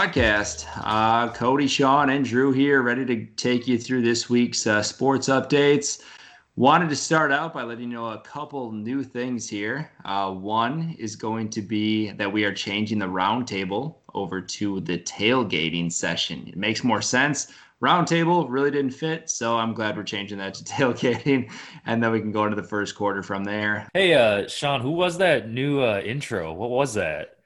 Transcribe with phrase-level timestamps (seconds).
[0.00, 0.66] podcast.
[0.78, 5.28] Uh, Cody, Sean, and Drew here, ready to take you through this week's uh, sports
[5.28, 6.00] updates.
[6.56, 9.92] Wanted to start out by letting you know a couple new things here.
[10.06, 14.96] Uh, one is going to be that we are changing the roundtable over to the
[15.00, 16.48] tailgating session.
[16.48, 17.52] It makes more sense.
[17.82, 21.52] Roundtable really didn't fit, so I'm glad we're changing that to tailgating,
[21.84, 23.86] and then we can go into the first quarter from there.
[23.92, 26.54] Hey, uh, Sean, who was that new uh, intro?
[26.54, 27.39] What was that?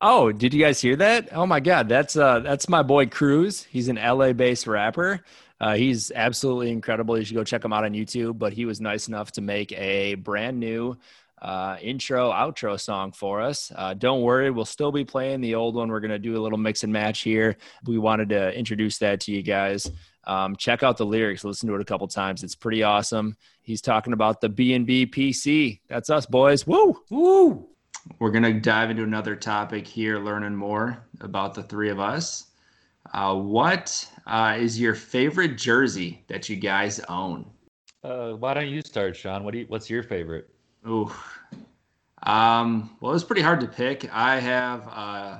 [0.00, 1.28] Oh, did you guys hear that?
[1.32, 3.64] Oh my God, that's uh that's my boy Cruz.
[3.64, 5.22] He's an LA-based rapper.
[5.60, 7.16] Uh, he's absolutely incredible.
[7.16, 8.38] You should go check him out on YouTube.
[8.38, 10.96] But he was nice enough to make a brand new
[11.40, 13.72] uh, intro outro song for us.
[13.74, 15.88] Uh, don't worry, we'll still be playing the old one.
[15.88, 17.56] We're gonna do a little mix and match here.
[17.86, 19.90] We wanted to introduce that to you guys.
[20.26, 21.44] Um, check out the lyrics.
[21.44, 22.42] Listen to it a couple times.
[22.42, 23.36] It's pretty awesome.
[23.62, 25.80] He's talking about the B and B PC.
[25.88, 26.66] That's us, boys.
[26.66, 26.98] Woo!
[27.10, 27.68] Woo!
[28.18, 32.46] We're going to dive into another topic here, learning more about the three of us.
[33.12, 37.46] Uh, what uh, is your favorite jersey that you guys own?
[38.02, 39.44] Uh, why don't you start, Sean?
[39.44, 40.48] What do you, what's your favorite?
[40.86, 41.10] Ooh.
[42.24, 44.12] Um, well, it's pretty hard to pick.
[44.14, 45.38] I have uh,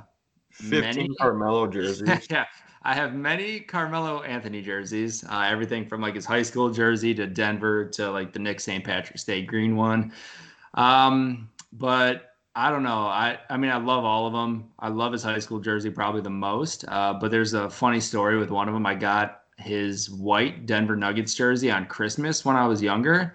[0.52, 1.08] 15 many.
[1.16, 2.26] Carmelo jerseys.
[2.30, 2.44] yeah,
[2.82, 5.24] I have many Carmelo Anthony jerseys.
[5.24, 8.84] Uh, everything from like his high school jersey to Denver to like the Knick St.
[8.84, 10.12] Patrick's Day green one.
[10.74, 13.06] Um, but I don't know.
[13.06, 14.70] I I mean, I love all of them.
[14.78, 16.84] I love his high school jersey probably the most.
[16.88, 18.86] Uh, but there's a funny story with one of them.
[18.86, 23.34] I got his white Denver Nuggets jersey on Christmas when I was younger.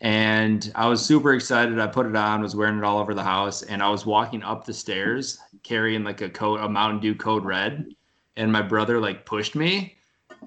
[0.00, 1.78] And I was super excited.
[1.78, 4.42] I put it on, was wearing it all over the house, and I was walking
[4.42, 7.94] up the stairs carrying like a coat, a Mountain Dew Code Red,
[8.36, 9.95] and my brother like pushed me,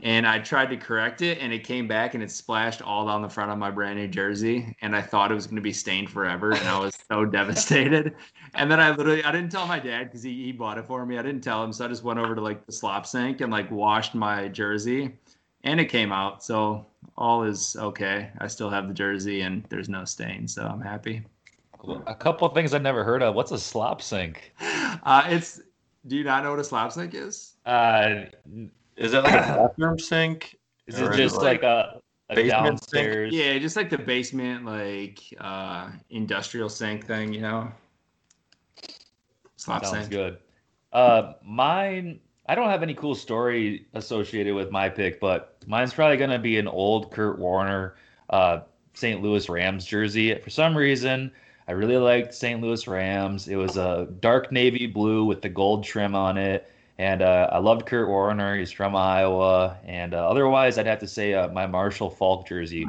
[0.02, 3.22] and I tried to correct it, and it came back and it splashed all down
[3.22, 5.74] the front of my brand new jersey, and I thought it was going to be
[5.74, 8.16] stained forever, and I was so devastated.
[8.54, 11.06] And then I literally, I didn't tell my dad because he, he bought it for
[11.06, 11.18] me.
[11.18, 13.52] I didn't tell him, so I just went over to like the slop sink and
[13.52, 15.14] like washed my jersey,
[15.64, 16.44] and it came out.
[16.44, 16.86] So
[17.18, 18.30] all is okay.
[18.40, 21.24] I still have the jersey, and there's no stain, so I'm happy.
[22.08, 23.36] A couple of things I've never heard of.
[23.36, 24.54] What's a slop sink?
[24.59, 25.62] Uh, it's.
[26.08, 27.54] Do you not know what a slop sink is?
[27.66, 28.26] Uh,
[29.00, 29.38] Is that like a
[29.68, 30.58] bathroom sink?
[30.86, 33.34] is Or it just like a, a basement sink?
[33.34, 37.72] Yeah, just like the basement, like uh, industrial sink thing, you know.
[39.56, 40.12] Slop Sounds sink.
[40.12, 40.38] good.
[40.92, 46.18] Uh, mine, I don't have any cool story associated with my pick, but mine's probably
[46.18, 47.96] going to be an old Kurt Warner
[48.30, 48.62] uh,
[48.96, 49.22] St.
[49.22, 50.36] Louis Rams jersey.
[50.36, 51.32] For some reason,
[51.68, 52.59] I really liked St.
[52.62, 53.48] Louis Rams.
[53.48, 56.70] It was a dark navy blue with the gold trim on it.
[57.00, 58.58] And uh, I loved Kurt Warner.
[58.58, 59.78] He's from Iowa.
[59.86, 62.86] And uh, otherwise, I'd have to say uh, my Marshall Faulk jersey.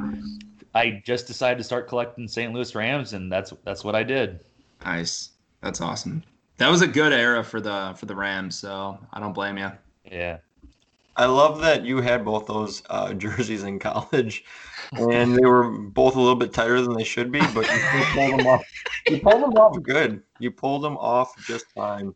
[0.75, 2.53] I just decided to start collecting St.
[2.53, 4.41] Louis Rams, and that's that's what I did.
[4.85, 5.29] Nice.
[5.61, 6.23] That's awesome.
[6.57, 9.71] That was a good era for the for the Rams, so I don't blame you.
[10.11, 10.37] Yeah.
[11.15, 14.43] I love that you had both those uh, jerseys in college,
[14.91, 18.39] and they were both a little bit tighter than they should be, but you pulled
[18.39, 18.63] them off.
[19.07, 20.21] You pulled them off good.
[20.39, 22.13] You pulled them off just fine,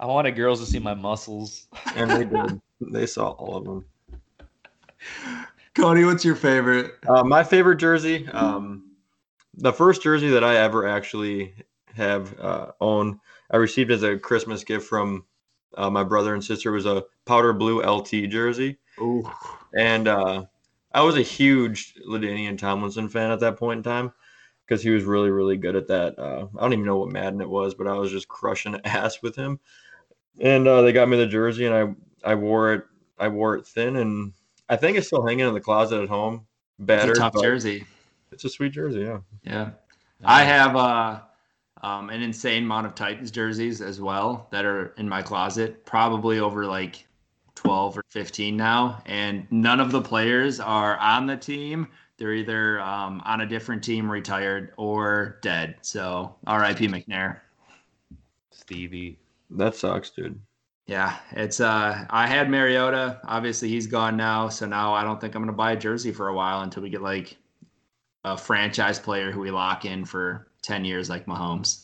[0.00, 1.66] I wanted girls to see my muscles.
[1.94, 2.60] and they did.
[2.80, 3.84] They saw all of them.
[5.74, 6.94] Cody, what's your favorite?
[7.06, 8.92] Uh, my favorite jersey, um,
[9.58, 11.54] the first jersey that I ever actually
[11.94, 13.20] have uh, owned,
[13.50, 15.26] I received as a Christmas gift from
[15.76, 19.30] uh, my brother and sister was a powder blue LT jersey, Ooh.
[19.76, 20.44] and uh,
[20.94, 24.12] I was a huge LaDainian Tomlinson fan at that point in time
[24.66, 26.18] because he was really, really good at that.
[26.18, 29.20] Uh, I don't even know what Madden it was, but I was just crushing ass
[29.22, 29.60] with him.
[30.40, 32.84] And uh, they got me the jersey, and I I wore it.
[33.18, 34.32] I wore it thin, and
[34.68, 36.46] I think it's still hanging in the closet at home.
[36.78, 37.84] It's Battered, a tough jersey.
[38.32, 39.18] It's a sweet jersey, yeah.
[39.42, 39.70] Yeah.
[40.24, 41.20] I have uh,
[41.82, 46.38] um, an insane amount of Titans jerseys as well that are in my closet, probably
[46.40, 47.06] over like
[47.54, 49.02] 12 or 15 now.
[49.06, 51.88] And none of the players are on the team.
[52.16, 55.76] They're either um, on a different team, retired, or dead.
[55.80, 57.40] So RIP McNair.
[58.50, 59.18] Stevie.
[59.50, 60.40] That sucks, dude.
[60.86, 63.20] Yeah, it's uh I had Mariota.
[63.24, 66.28] Obviously he's gone now, so now I don't think I'm gonna buy a jersey for
[66.28, 67.36] a while until we get like
[68.24, 71.82] a franchise player who we lock in for 10 years like Mahomes.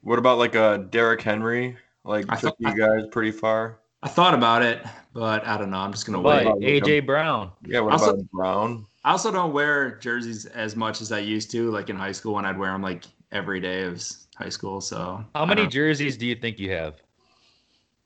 [0.00, 1.76] What about like a Derrick Henry?
[2.04, 3.78] Like I took thought- you guys pretty far.
[4.04, 4.84] I thought about it,
[5.14, 5.78] but I don't know.
[5.78, 6.82] I'm just gonna But wait.
[6.82, 7.52] AJ Brown.
[7.64, 8.86] Yeah, what Also- about Brown?
[9.04, 12.34] I also don't wear jerseys as much as I used to, like in high school
[12.34, 14.80] when I'd wear them like every day of s- high school.
[14.80, 17.00] So How many jerseys do you think you have?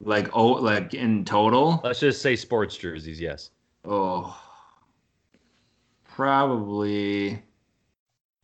[0.00, 1.80] like oh like in total?
[1.82, 3.20] Let's just say sports jerseys.
[3.20, 3.50] Yes.
[3.84, 4.38] Oh,
[6.04, 7.42] probably.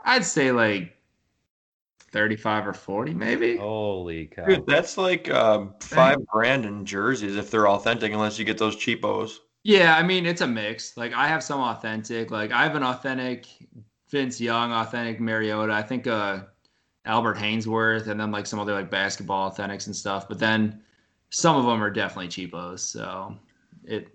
[0.04, 0.96] I'd say like
[2.10, 3.56] thirty-five or forty, maybe.
[3.56, 4.46] Holy cow!
[4.46, 8.76] Dude, that's like um, five grand in jerseys if they're authentic, unless you get those
[8.76, 9.38] cheapos.
[9.64, 10.96] Yeah, I mean it's a mix.
[10.96, 12.30] Like I have some authentic.
[12.30, 13.46] Like I have an authentic
[14.10, 15.72] Vince Young, authentic Mariota.
[15.72, 16.44] I think uh
[17.04, 20.28] Albert Haynesworth, and then like some other like basketball authentics and stuff.
[20.28, 20.82] But then
[21.30, 22.80] some of them are definitely cheapos.
[22.80, 23.36] So
[23.84, 24.08] it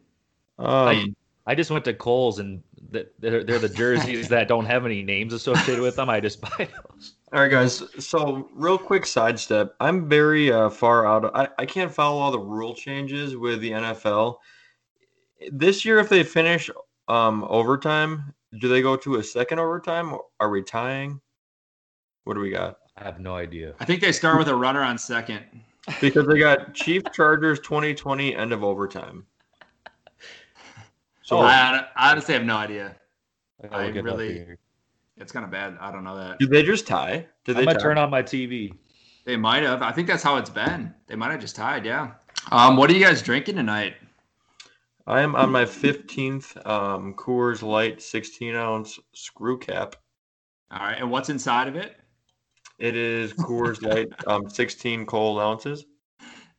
[0.57, 1.15] Um,
[1.47, 2.61] I just went to Kohl's and
[2.91, 6.09] they're, they're the jerseys that don't have any names associated with them.
[6.09, 7.15] I just buy those.
[7.33, 7.83] All right, guys.
[7.99, 9.75] So, real quick sidestep.
[9.79, 11.25] I'm very uh, far out.
[11.25, 14.37] Of, I I can't follow all the rule changes with the NFL.
[15.51, 16.69] This year, if they finish
[17.07, 20.15] um, overtime, do they go to a second overtime?
[20.39, 21.19] Are we tying?
[22.27, 22.79] What do we got?
[22.97, 23.73] I have no idea.
[23.79, 25.45] I think they start with a runner on second.
[26.01, 29.25] Because they got Chief Chargers 2020 end of overtime.
[31.21, 31.41] So, Oh.
[31.43, 32.97] I, I honestly have no idea.
[33.61, 34.57] gotta I look it up really-
[35.15, 35.77] It's kind of bad.
[35.79, 36.37] I don't know that.
[36.39, 37.25] did they just tie?
[37.45, 37.83] Did they I'm gonna tie?
[37.83, 38.73] turn on my TV.
[39.23, 39.81] They might have.
[39.81, 40.93] I think that's how it's been.
[41.07, 41.85] They might have just tied.
[41.85, 42.11] Yeah.
[42.51, 43.95] Um, what are you guys drinking tonight?
[45.05, 49.95] I am on my 15th um, Coors Light 16 ounce screw cap.
[50.71, 51.95] All right, and what's inside of it?
[52.79, 55.85] It is Coors Light um, 16 cold ounces.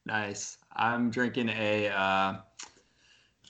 [0.04, 0.58] Nice.
[0.74, 2.38] I'm drinking a uh,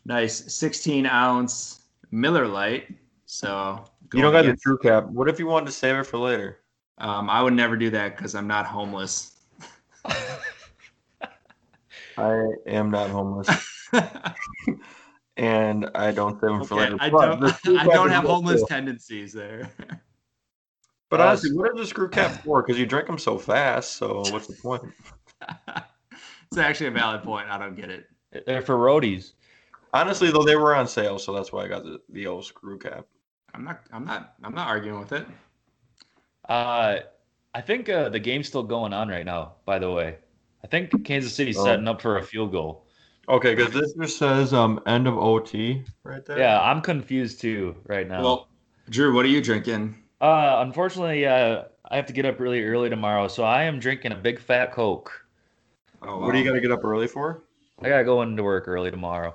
[0.05, 2.89] nice 16 ounce Miller Light.
[3.27, 5.07] So You don't got the true cap.
[5.07, 6.61] What if you wanted to save it for later?
[6.99, 9.37] Um, I would never do that because I'm not homeless.
[12.17, 13.49] I am not homeless,
[15.37, 16.97] and I don't save them for later.
[16.99, 17.45] I don't.
[17.79, 18.67] I don't have homeless too.
[18.67, 19.71] tendencies there.
[21.11, 22.63] But Uh, honestly, what is the screw cap for?
[22.63, 23.95] Because you drink them so fast.
[23.95, 24.83] So what's the point?
[26.49, 27.49] it's actually a valid point.
[27.49, 28.07] I don't get it.
[28.47, 29.33] They're for roadies.
[29.95, 32.79] Honestly, though, they were on sale, so that's why I got the, the old screw
[32.79, 33.07] cap.
[33.55, 33.81] I'm not.
[33.91, 34.35] I'm not.
[34.45, 35.27] I'm not arguing with it.
[36.47, 36.99] Uh,
[37.55, 39.55] I think uh, the game's still going on right now.
[39.65, 40.19] By the way,
[40.63, 41.65] I think Kansas City's Oh.
[41.65, 42.87] setting up for a field goal.
[43.29, 46.39] Okay, because this just says um end of OT right there.
[46.39, 48.23] Yeah, I'm confused too right now.
[48.23, 48.49] Well,
[48.89, 49.97] Drew, what are you drinking?
[50.21, 54.13] Uh, unfortunately, uh, I have to get up really early tomorrow, so I am drinking
[54.13, 55.27] a big fat Coke.
[56.03, 57.43] Oh, What do you got to get up early for?
[57.83, 59.35] I gotta go into work early tomorrow.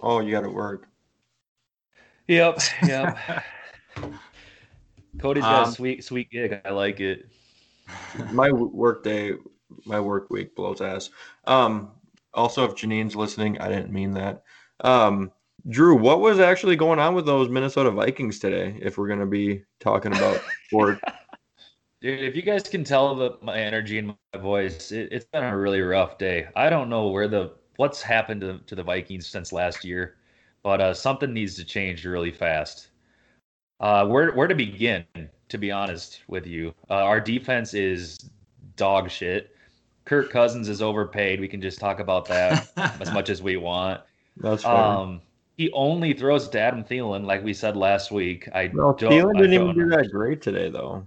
[0.00, 0.88] Oh, you got to work.
[2.28, 3.16] Yep, yep.
[5.18, 6.60] Cody's got Um, a sweet, sweet gig.
[6.64, 7.28] I like it.
[8.30, 9.32] my work day,
[9.84, 11.10] my work week blows ass.
[11.44, 11.92] Um,
[12.34, 14.44] also, if Janine's listening, I didn't mean that.
[14.80, 15.32] Um,
[15.68, 18.78] Drew, what was actually going on with those Minnesota Vikings today?
[18.80, 21.00] If we're gonna be talking about sport,
[22.00, 25.42] Dude, if you guys can tell the, my energy and my voice, it, it's been
[25.42, 26.46] a really rough day.
[26.54, 30.16] I don't know where the what's happened to, to the Vikings since last year,
[30.62, 32.90] but uh, something needs to change really fast.
[33.80, 35.04] Uh, where where to begin?
[35.48, 38.30] To be honest with you, uh, our defense is
[38.76, 39.56] dog shit.
[40.04, 41.40] Kirk Cousins is overpaid.
[41.40, 42.68] We can just talk about that
[43.00, 44.02] as much as we want.
[44.36, 44.72] that's fair.
[44.72, 45.20] Um,
[45.58, 48.48] he only throws to Adam Thielen, like we said last week.
[48.54, 49.12] I no, don't.
[49.12, 49.96] Thielen didn't even don't do know.
[49.96, 51.06] that great today, though.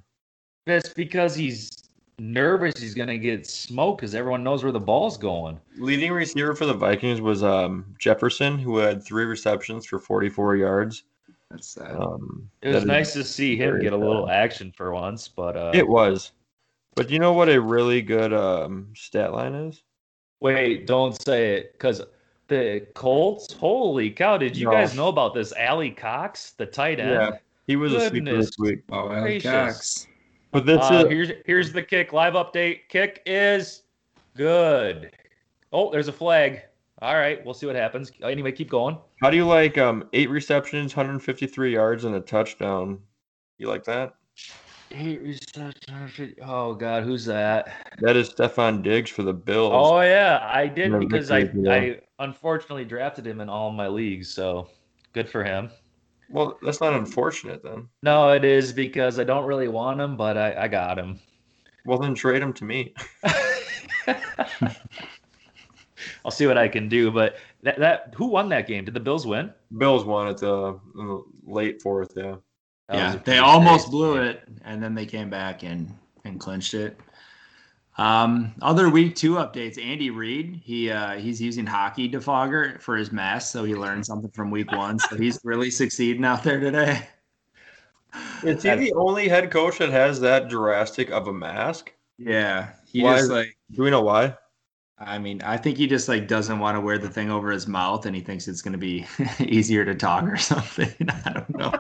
[0.67, 1.72] That's because he's
[2.20, 2.77] nervous.
[2.77, 5.58] He's gonna get smoked because everyone knows where the ball's going.
[5.77, 11.03] Leading receiver for the Vikings was um, Jefferson, who had three receptions for 44 yards.
[11.50, 11.96] That's sad.
[11.96, 14.36] Um, It was nice to see him get a little sad.
[14.36, 16.34] action for once, but uh, It was.
[16.96, 19.81] But you know what a really good um, stat line is?
[20.41, 22.01] wait, don't say it because
[22.51, 23.53] the Colts.
[23.53, 24.38] Holy cow!
[24.38, 24.72] Did you No.
[24.74, 25.53] guys know about this?
[25.58, 27.12] Ali Cox, the tight end.
[27.12, 27.31] Yeah,
[27.65, 28.46] He was a sleeper Goodness.
[28.48, 28.79] this week.
[28.91, 29.50] Oh, gracious.
[29.50, 30.08] Cox.
[30.51, 32.12] But this Uh, is here's here's the kick.
[32.12, 32.81] Live update.
[32.89, 33.84] Kick is
[34.36, 35.12] good.
[35.72, 36.62] Oh, there's a flag.
[37.01, 38.12] All right, we'll see what happens.
[38.22, 38.98] Anyway, keep going.
[39.22, 43.00] how do you like um eight receptions, 153 yards, and a touchdown?
[43.60, 44.13] You like that?
[44.93, 46.34] Eight receptions.
[46.43, 47.70] Oh God, who's that?
[48.00, 49.72] That is Stefon Diggs for the Bills.
[49.74, 51.50] Oh yeah, I did because I.
[51.70, 54.70] I unfortunately drafted him in all my leagues, so
[55.13, 55.70] good for him.
[56.30, 57.90] Well, that's not unfortunate then.
[58.04, 61.20] No, it is because I don't really want him, but I, I got him.
[61.86, 62.94] Well, then trade him to me.
[66.25, 67.12] I'll see what I can do.
[67.12, 68.86] But that that who won that game?
[68.86, 69.51] Did the Bills win?
[69.78, 72.13] Bills won at the, uh, the late fourth.
[72.16, 72.36] Yeah.
[72.88, 74.24] That yeah, they almost blew game.
[74.24, 77.00] it, and then they came back and and clinched it.
[77.98, 79.83] Um, other week two updates.
[79.83, 84.31] Andy Reid, he uh, he's using hockey defogger for his mask, so he learned something
[84.31, 84.98] from week one.
[84.98, 87.07] So he's really succeeding out there today.
[88.43, 91.93] Is he the only head coach that has that drastic of a mask?
[92.17, 94.36] Yeah, he Why just is- like Do we know why?
[95.03, 97.67] I mean, I think he just like doesn't want to wear the thing over his
[97.67, 99.05] mouth, and he thinks it's going to be
[99.39, 100.93] easier to talk or something.
[101.25, 101.71] I don't know.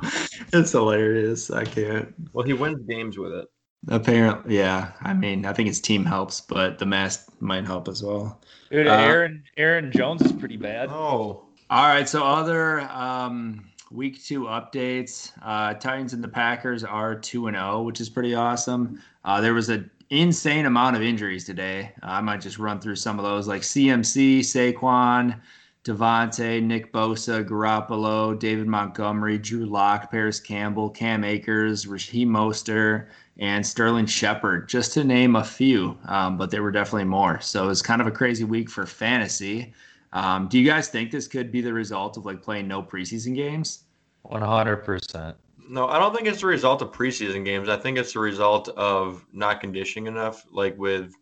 [0.51, 1.51] It's hilarious.
[1.51, 2.13] I can't.
[2.33, 3.47] Well, he wins games with it.
[3.87, 4.91] Apparently, yeah.
[5.01, 8.39] I mean, I think his team helps, but the mask might help as well.
[8.69, 10.89] Dude, Uh, Aaron Aaron Jones is pretty bad.
[10.89, 12.07] Oh, All right.
[12.07, 15.31] So other um, week two updates.
[15.41, 19.01] Uh, Titans and the Packers are two and zero, which is pretty awesome.
[19.25, 21.91] Uh, there was an insane amount of injuries today.
[22.03, 25.39] Uh, I might just run through some of those, like CMC, Saquon,
[25.83, 33.07] Devontae, Nick Bosa, Garoppolo, David Montgomery, Drew Lock, Parris Campbell, Cam Akers, Raheem Mostert,
[33.41, 35.97] and Sterling Shepard, just to name a few.
[36.05, 37.41] Um, but there were definitely more.
[37.41, 39.73] So it was kind of a crazy week for fantasy.
[40.13, 43.35] Um, do you guys think this could be the result of like playing no preseason
[43.35, 43.83] games?
[44.21, 45.35] One hundred percent.
[45.67, 47.67] no, I don't think it's the result of preseason games.
[47.67, 51.13] I think it's the result of not conditioning enough, like with.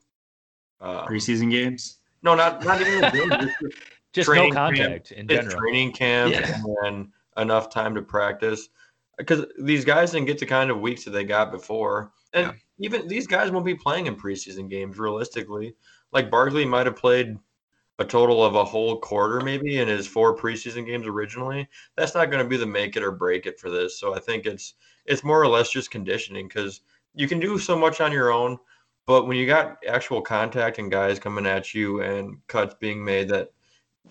[0.82, 1.98] Uh, Preseason games?
[2.24, 3.76] no, not not even games, just
[4.14, 5.60] Just Training no contact in it's general.
[5.62, 6.62] training camp Yeah.
[6.86, 8.70] and enough time to practice
[9.20, 12.54] because these guys didn't get the kind of weeks that they got before and Yeah.
[12.80, 15.76] even these guys won't be playing in preseason games realistically
[16.12, 17.38] like barkley might have played
[18.00, 22.32] a total of a whole quarter maybe in his four preseason games originally that's not
[22.32, 24.74] going to be the make it or break it for this so i think it's
[25.06, 26.82] it's more or less just conditioning because
[27.14, 28.58] you can do so much on your own
[29.06, 33.28] but when you got actual contact and guys coming at you and cuts being made
[33.30, 33.50] that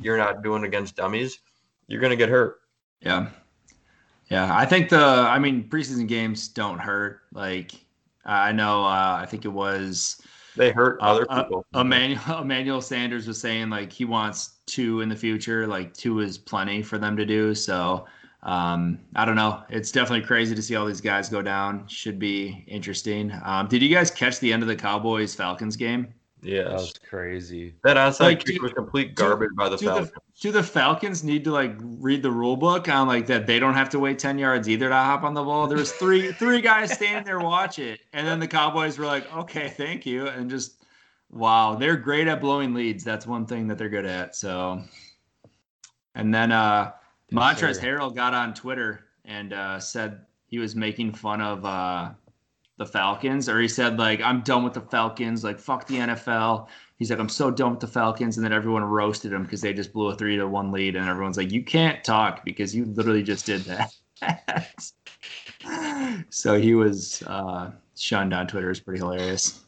[0.01, 1.39] you're not doing against dummies,
[1.87, 2.61] you're going to get hurt.
[3.01, 3.29] Yeah.
[4.31, 4.55] Yeah.
[4.55, 7.23] I think the, I mean, preseason games don't hurt.
[7.33, 7.73] Like,
[8.25, 10.21] I know, uh, I think it was
[10.57, 11.67] They hurt uh, other uh, people.
[11.75, 15.67] Emmanuel, Emmanuel Sanders was saying like he wants two in the future.
[15.67, 17.55] Like, two is plenty for them to do.
[17.55, 18.07] So,
[18.43, 19.63] um, I don't know.
[19.69, 21.87] It's definitely crazy to see all these guys go down.
[21.89, 23.33] Should be interesting.
[23.45, 26.13] Um, did you guys catch the end of the Cowboys Falcons game?
[26.43, 26.67] Yes.
[26.69, 27.75] That was crazy.
[27.85, 30.11] that onside like, kick do- was complete do- garbage by the do Falcons.
[30.11, 33.59] the do the Falcons need to like read the rule book on like that they
[33.59, 35.67] don't have to wait 10 yards either to hop on the ball?
[35.67, 38.01] There was three three guys standing there watch it.
[38.13, 40.29] And then the Cowboys were like, okay, thank you.
[40.29, 40.85] And just
[41.31, 43.03] wow, they're great at blowing leads.
[43.05, 44.37] That's one thing that they're good at.
[44.37, 44.83] So
[46.15, 46.93] and then uh
[47.31, 47.83] Yes, Montrez sir.
[47.99, 52.11] Harrell got on Twitter and uh said he was making fun of uh
[52.79, 55.45] the Falcons, or he said like, "I'm done with the Falcons.
[55.45, 58.85] Like, fuck the NFL." He's like, "I'm so done with the Falcons," and then everyone
[58.85, 61.63] roasted him because they just blew a three to one lead, and everyone's like, "You
[61.63, 63.95] can't talk because you literally just did that."
[66.31, 68.71] so he was uh, shunned on Twitter.
[68.71, 69.65] It's pretty hilarious.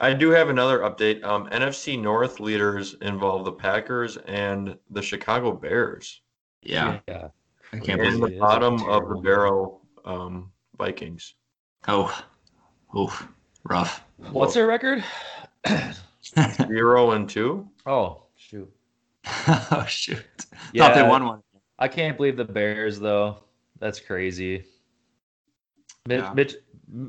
[0.00, 1.24] I do have another update.
[1.24, 6.20] Um, NFC North leaders involve the Packers and the Chicago Bears,
[6.62, 7.28] Yeah, Yeah.
[7.72, 11.34] I can't and believe the it is a bottom of the barrel um, Vikings.
[11.86, 12.24] Oh,
[12.96, 13.28] oof,
[13.64, 14.04] rough.
[14.30, 15.04] What's their record?
[16.22, 17.68] Zero and two.
[17.86, 18.70] Oh shoot.
[19.26, 20.24] oh shoot!
[20.72, 20.88] Yeah.
[20.88, 21.42] Thought they won one.
[21.78, 23.38] I can't believe the Bears though.
[23.78, 24.64] That's crazy.
[26.06, 26.32] Mi- Yeah.
[26.34, 26.56] Mitch,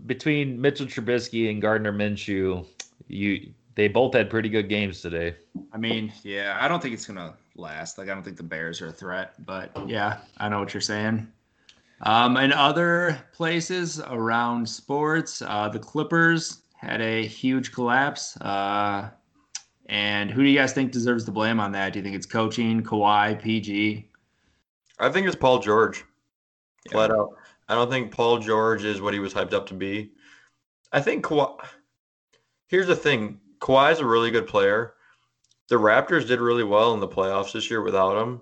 [0.05, 2.65] between Mitchell Trubisky and Gardner Minshew,
[3.07, 5.35] you they both had pretty good games today.
[5.73, 7.97] I mean, yeah, I don't think it's gonna last.
[7.97, 10.81] Like, I don't think the Bears are a threat, but yeah, I know what you're
[10.81, 11.27] saying.
[12.01, 18.37] Um, in other places around sports, uh, the Clippers had a huge collapse.
[18.37, 19.09] Uh,
[19.87, 21.93] and who do you guys think deserves the blame on that?
[21.93, 24.09] Do you think it's coaching, Kawhi, PG?
[24.99, 26.05] I think it's Paul George,
[26.85, 26.91] Yeah.
[26.93, 27.35] flat out.
[27.67, 30.11] I don't think Paul George is what he was hyped up to be.
[30.91, 31.57] I think Kawhi.
[32.67, 34.93] Here's the thing: Kawhi's a really good player.
[35.69, 38.41] The Raptors did really well in the playoffs this year without him,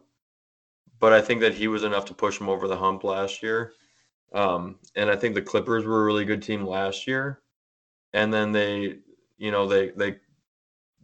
[1.00, 3.74] but I think that he was enough to push him over the hump last year.
[4.34, 7.42] Um, and I think the Clippers were a really good team last year,
[8.14, 8.98] and then they,
[9.38, 10.18] you know, they they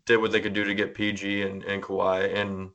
[0.06, 2.70] did what they could do to get PG and and Kawhi, and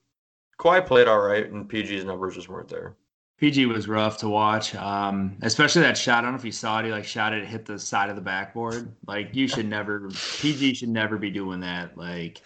[0.59, 2.97] Kawhi played all right, and PG's numbers just weren't there.
[3.39, 6.19] PG was rough to watch, um, especially that shot.
[6.19, 6.87] I don't know if you saw it.
[6.87, 8.93] He like shot it, hit the side of the backboard.
[9.07, 11.97] Like you should never, PG should never be doing that.
[11.97, 12.43] Like,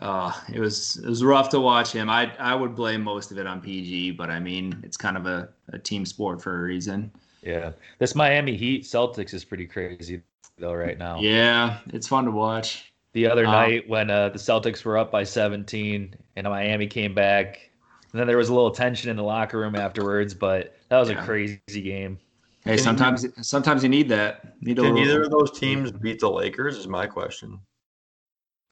[0.00, 2.08] uh, it was it was rough to watch him.
[2.10, 5.26] I I would blame most of it on PG, but I mean it's kind of
[5.26, 7.10] a, a team sport for a reason.
[7.42, 10.22] Yeah, this Miami Heat Celtics is pretty crazy
[10.58, 11.20] though right now.
[11.20, 12.92] Yeah, it's fun to watch.
[13.12, 17.14] The other Um, night when uh, the Celtics were up by 17 and Miami came
[17.14, 17.70] back,
[18.12, 21.10] and then there was a little tension in the locker room afterwards, but that was
[21.10, 21.20] Yeah.
[21.20, 22.18] a crazy game.
[22.64, 24.60] Hey, Can sometimes sometimes you need that.
[24.60, 26.76] Need Can little, either of those teams beat the Lakers?
[26.76, 27.58] Is my question.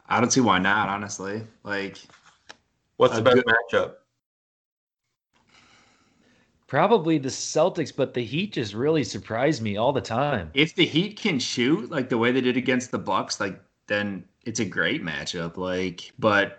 [0.09, 0.89] I don't see why not.
[0.89, 1.99] Honestly, like
[2.97, 3.95] What's A the best good- matchup?
[6.67, 10.51] Probably the Celtics, but the Heat just really surprised me all the time.
[10.53, 14.25] if the Heat can shoot like the way they did against the Bucks, like then
[14.45, 15.57] it's a great matchup.
[15.57, 16.59] Like, but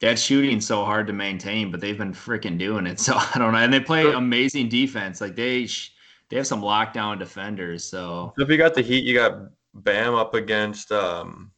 [0.00, 1.70] that shooting's so hard to maintain.
[1.70, 3.00] But they've been freaking doing it.
[3.06, 3.58] So I don't know.
[3.58, 5.22] And they play amazing defense.
[5.22, 5.94] Like they sh-
[6.28, 7.84] they have some lockdown defenders.
[7.84, 9.38] So So if you got the Heat, you got
[9.74, 11.50] Bam up against um,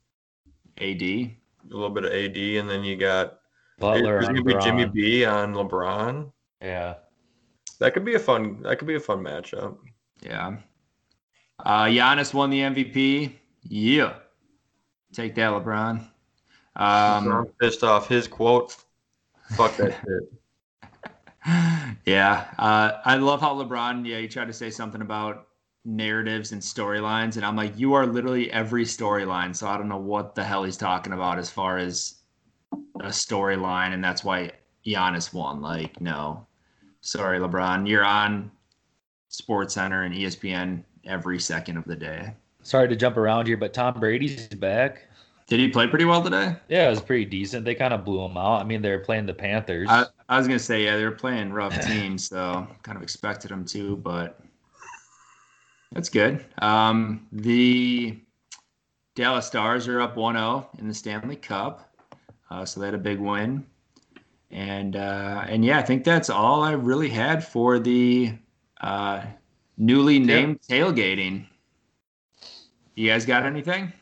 [0.78, 1.02] AD.
[1.02, 1.36] a
[1.70, 3.38] little bit of AD, and then you got
[3.78, 6.30] Butler there's on gonna be Jimmy B on LeBron.
[6.62, 6.94] Yeah.
[7.80, 8.62] That could be a fun.
[8.62, 9.76] That could be a fun matchup.
[10.20, 10.56] Yeah.
[11.64, 13.32] Uh Giannis won the MVP.
[13.62, 14.14] Yeah.
[15.12, 16.08] Take that, LeBron.
[16.76, 18.08] I'm Um, pissed off.
[18.08, 18.76] His quote.
[19.52, 19.92] Fuck that
[21.46, 21.98] shit.
[22.06, 24.06] yeah, uh, I love how LeBron.
[24.06, 25.46] Yeah, he tried to say something about
[25.84, 29.54] narratives and storylines, and I'm like, you are literally every storyline.
[29.54, 32.16] So I don't know what the hell he's talking about as far as
[33.00, 34.52] a storyline, and that's why
[34.86, 35.60] Giannis won.
[35.60, 36.46] Like, no,
[37.00, 38.50] sorry, LeBron, you're on
[39.28, 42.32] Sports Center and ESPN every second of the day.
[42.62, 45.02] Sorry to jump around here, but Tom Brady's back.
[45.46, 46.56] Did he play pretty well today?
[46.68, 47.66] Yeah, it was pretty decent.
[47.66, 48.62] They kind of blew him out.
[48.62, 49.88] I mean, they were playing the Panthers.
[49.90, 53.50] I, I was gonna say, yeah, they were playing rough teams, so kind of expected
[53.50, 54.40] them to, but
[55.94, 56.44] that's good.
[56.58, 58.18] Um, the
[59.14, 61.96] Dallas Stars are up 1-0 in the Stanley Cup,
[62.50, 63.64] uh, so they had a big win.
[64.50, 68.34] And uh, and yeah, I think that's all I really had for the
[68.80, 69.24] uh,
[69.76, 71.46] newly named tailgating.
[72.94, 73.92] You guys got anything?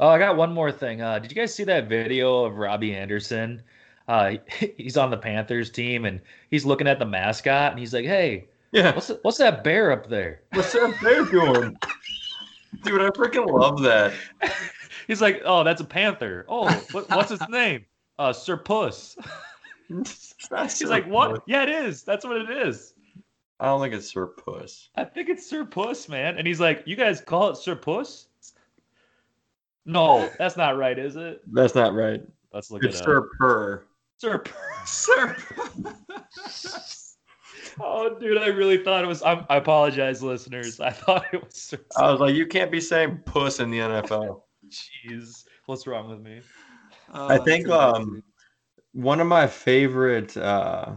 [0.00, 1.00] Oh, I got one more thing.
[1.00, 3.62] Uh, did you guys see that video of Robbie Anderson?
[4.08, 4.34] Uh,
[4.76, 6.20] he's on the Panthers team and
[6.50, 8.94] he's looking at the mascot and he's like, "Hey, Yeah.
[8.94, 11.76] what's what's that bear up there?" What's that bear doing?
[12.82, 14.12] Dude, I freaking love that.
[15.06, 16.44] He's like, "Oh, that's a panther.
[16.48, 17.86] Oh, what, what's its name?
[18.18, 19.16] Uh, Sir Puss."
[19.88, 21.42] He's like, "What?
[21.46, 22.02] Yeah, it is.
[22.02, 22.94] That's what it is."
[23.60, 24.90] I don't think it's Sir Puss.
[24.94, 26.38] I think it's Sir Puss, man.
[26.38, 28.28] And he's like, "You guys call it Sir Puss?"
[29.86, 31.40] No, that's not right, is it?
[31.50, 32.20] That's not right.
[32.52, 33.06] Let's look It's it up.
[33.06, 33.84] Sir Purr.
[34.18, 34.44] Sir
[34.86, 35.36] Sir.
[37.80, 39.22] oh, dude, I really thought it was.
[39.22, 40.80] I, I apologize, listeners.
[40.80, 41.78] I thought it was Sir.
[41.96, 44.42] I was like, you can't be saying puss in the NFL.
[44.68, 46.40] Jeez, what's wrong with me?
[47.12, 48.22] I think um
[48.92, 50.92] one of my favorite uh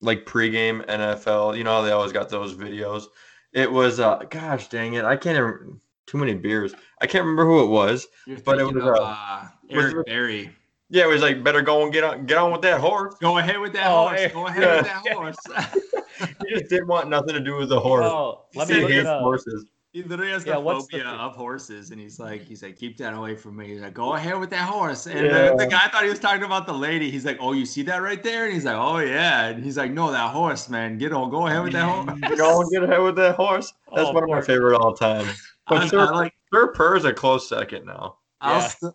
[0.00, 3.04] like pregame NFL, you know how they always got those videos.
[3.52, 6.74] It was uh gosh dang it, I can't even too many beers.
[7.00, 8.06] I can't remember who it was.
[8.26, 10.56] You're but it was, of, uh, uh, was Eric it- Berry.
[10.92, 13.14] Yeah, it was like better go and get on get on with that horse.
[13.20, 14.20] Go ahead with that Oh, horse.
[14.20, 14.28] hey.
[14.28, 14.76] Go ahead Yeah.
[14.76, 15.36] with that horse.
[16.46, 18.04] He just didn't want nothing to do with the horse.
[18.06, 19.22] Oh, let he me look it up.
[19.22, 19.64] horses.
[19.92, 21.06] he literally has the Yeah, the phobia thing?
[21.06, 23.68] of horses, and he's like, he's like, keep that away from me.
[23.68, 25.06] He's like, go ahead with that horse.
[25.06, 25.50] And Yeah.
[25.50, 27.10] the, the guy thought he was talking about the lady.
[27.10, 28.44] He's like, oh, you see that right there?
[28.44, 29.46] And he's like, oh yeah.
[29.48, 30.98] And he's like, no, that horse, man.
[30.98, 31.30] Get on.
[31.30, 32.20] Go ahead with that horse.
[32.38, 33.72] Go and get ahead with that horse.
[33.88, 35.26] Oh, That's Oh, one of my favorite all time.
[35.68, 38.18] But I, Sir, I like Sir Purr's a close second now.
[38.42, 38.94] I'll st-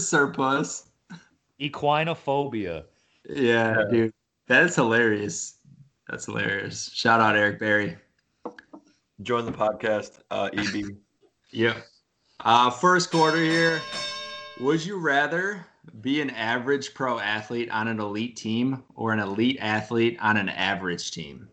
[0.00, 0.89] surplus.
[1.60, 2.84] Equinophobia.
[3.28, 3.84] Yeah, Yeah.
[3.90, 4.14] dude,
[4.46, 5.58] that is hilarious.
[6.08, 6.90] That's hilarious.
[6.92, 7.96] Shout out Eric Berry.
[9.22, 10.96] Join the podcast, uh, EB.
[11.50, 11.76] yeah.
[12.40, 13.80] Uh, first quarter here.
[14.60, 15.66] Would you rather
[16.00, 20.48] be an average pro athlete on an elite team or an elite athlete on an
[20.48, 21.48] average team?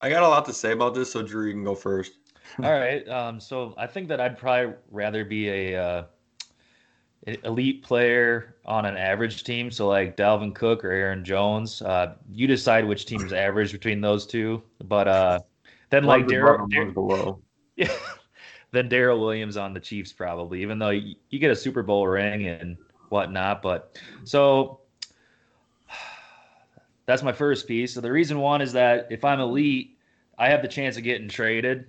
[0.00, 2.12] I got a lot to say about this, so Drew, you can go first.
[2.62, 3.06] All right.
[3.08, 6.04] Um, so I think that I'd probably rather be a uh,
[7.26, 9.70] elite player on an average team.
[9.70, 11.82] So like Dalvin Cook or Aaron Jones.
[11.82, 14.62] Uh, you decide which team is average between those two.
[14.84, 15.40] But uh,
[15.90, 17.40] then like Darrel, above, below.
[17.76, 17.92] yeah,
[18.70, 22.06] then Darrel Williams on the Chiefs probably, even though you, you get a Super Bowl
[22.06, 22.76] ring and
[23.08, 23.62] whatnot.
[23.62, 24.80] But so
[27.06, 27.94] that's my first piece.
[27.94, 29.98] So the reason one is that if I'm elite,
[30.38, 31.86] I have the chance of getting traded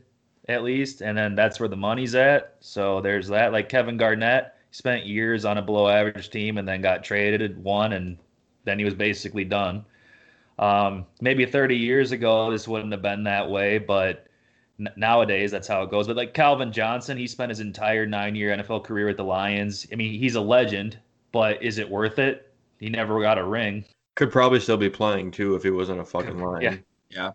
[0.50, 2.56] at least, and then that's where the money's at.
[2.62, 3.52] So there's that.
[3.52, 7.94] Like Kevin Garnett spent years on a below average team and then got traded, won,
[7.94, 8.16] and
[8.64, 9.84] then he was basically done.
[10.60, 14.28] Um, maybe 30 years ago, this wouldn't have been that way, but
[14.80, 16.06] n- nowadays that's how it goes.
[16.06, 19.88] But like Calvin Johnson, he spent his entire nine year NFL career with the Lions.
[19.92, 21.00] I mean, he's a legend,
[21.32, 22.54] but is it worth it?
[22.80, 23.84] He never got a ring.
[24.14, 26.62] Could probably still be playing too if he wasn't a fucking lion.
[26.62, 26.78] Yeah.
[27.10, 27.32] Yeah.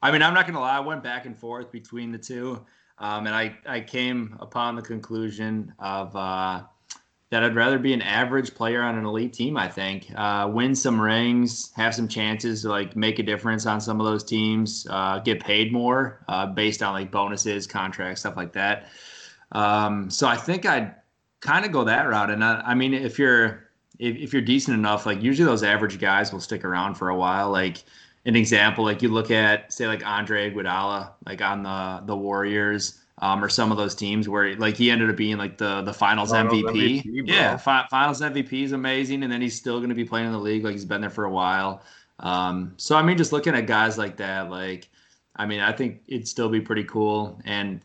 [0.00, 0.76] I mean, I'm not gonna lie.
[0.76, 2.64] I went back and forth between the two,
[2.98, 6.64] um, and I I came upon the conclusion of uh,
[7.34, 9.56] that I'd rather be an average player on an elite team.
[9.56, 13.80] I think uh, win some rings, have some chances to like make a difference on
[13.80, 18.36] some of those teams, uh, get paid more uh, based on like bonuses, contracts, stuff
[18.36, 18.86] like that.
[19.50, 20.94] Um, so I think I'd
[21.40, 22.30] kind of go that route.
[22.30, 23.64] And I, I mean, if you're
[23.98, 27.16] if, if you're decent enough, like usually those average guys will stick around for a
[27.16, 27.50] while.
[27.50, 27.82] Like
[28.26, 33.00] an example, like you look at say like Andre Iguodala, like on the the Warriors
[33.18, 35.92] um, or some of those teams where like he ended up being like the the
[35.92, 37.04] finals, finals MVP.
[37.04, 40.26] MVP yeah, fi- finals MVP is amazing, and then he's still going to be playing
[40.26, 41.82] in the league like he's been there for a while.
[42.20, 44.88] Um, so I mean, just looking at guys like that, like
[45.36, 47.40] I mean, I think it'd still be pretty cool.
[47.44, 47.80] And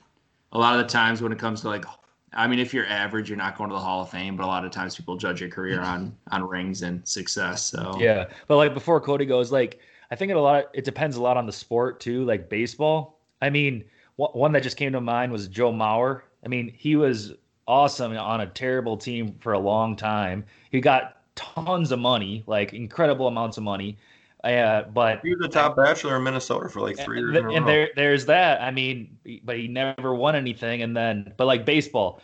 [0.51, 1.85] a lot of the times when it comes to like,
[2.33, 4.47] I mean, if you're average, you're not going to the Hall of Fame, but a
[4.47, 7.65] lot of times people judge your career on on rings and success.
[7.65, 10.69] So yeah, but like before Cody goes, like I think it a lot.
[10.73, 12.25] It depends a lot on the sport too.
[12.25, 13.85] Like baseball, I mean
[14.27, 16.21] one that just came to mind was Joe Mauer.
[16.43, 17.33] I mean, he was
[17.67, 20.45] awesome on a terrible team for a long time.
[20.71, 23.97] He got tons of money, like incredible amounts of money.
[24.43, 27.37] Uh, but he was the top bachelor in Minnesota for like three years.
[27.37, 28.61] And, and there, there's that.
[28.61, 30.81] I mean, but he never won anything.
[30.81, 32.21] And then, but like baseball,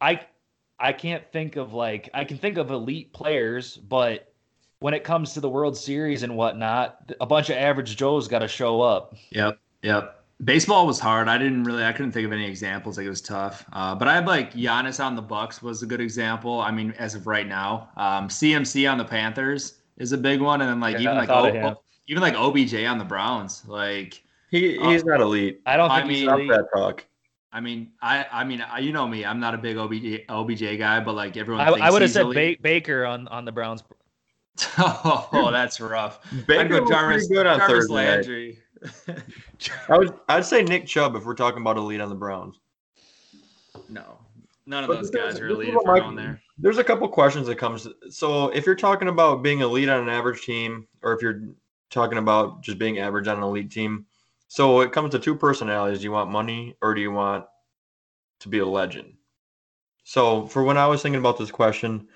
[0.00, 0.20] I,
[0.78, 4.32] I can't think of like I can think of elite players, but
[4.80, 8.40] when it comes to the World Series and whatnot, a bunch of average Joes got
[8.40, 9.14] to show up.
[9.30, 9.58] Yep.
[9.82, 11.28] Yep baseball was hard.
[11.28, 12.96] I didn't really, I couldn't think of any examples.
[12.96, 13.64] Like it was tough.
[13.72, 16.60] Uh, but I had like Giannis on the Bucks was a good example.
[16.60, 20.60] I mean, as of right now, um, CMC on the Panthers is a big one,
[20.60, 23.64] and then like yeah, even like o- even like OBJ on the Browns.
[23.66, 25.60] Like he he's uh, not elite.
[25.66, 27.04] I don't think I mean, he's that talk.
[27.52, 29.24] I mean, I I mean, I, you know me.
[29.24, 31.66] I'm not a big OBJ OBJ guy, but like everyone.
[31.66, 33.82] I, I would have said ba- Baker on on the Browns.
[34.78, 36.20] oh, that's rough.
[36.46, 38.48] Baker I'd go Jarvis, good on Jarvis Thursday Landry.
[38.48, 38.58] Night.
[39.88, 42.60] I would I'd say Nick Chubb if we're talking about elite on the Browns.
[43.88, 44.18] No,
[44.66, 46.40] none of but those guys are elite if we're on there.
[46.58, 47.86] There's a couple questions that comes.
[48.10, 51.42] So if you're talking about being elite on an average team, or if you're
[51.90, 54.06] talking about just being average on an elite team,
[54.48, 55.98] so it comes to two personalities.
[55.98, 57.44] Do you want money or do you want
[58.40, 59.14] to be a legend?
[60.04, 62.08] So for when I was thinking about this question,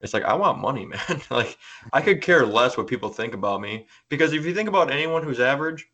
[0.00, 1.22] it's like I want money, man.
[1.30, 1.56] like
[1.92, 5.22] I could care less what people think about me because if you think about anyone
[5.22, 5.86] who's average,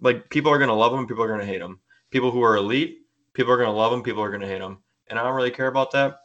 [0.00, 1.80] like people are gonna love them, people are gonna hate them.
[2.10, 2.98] People who are elite,
[3.34, 4.78] people are gonna love them, people are gonna hate them,
[5.08, 6.18] and I don't really care about that.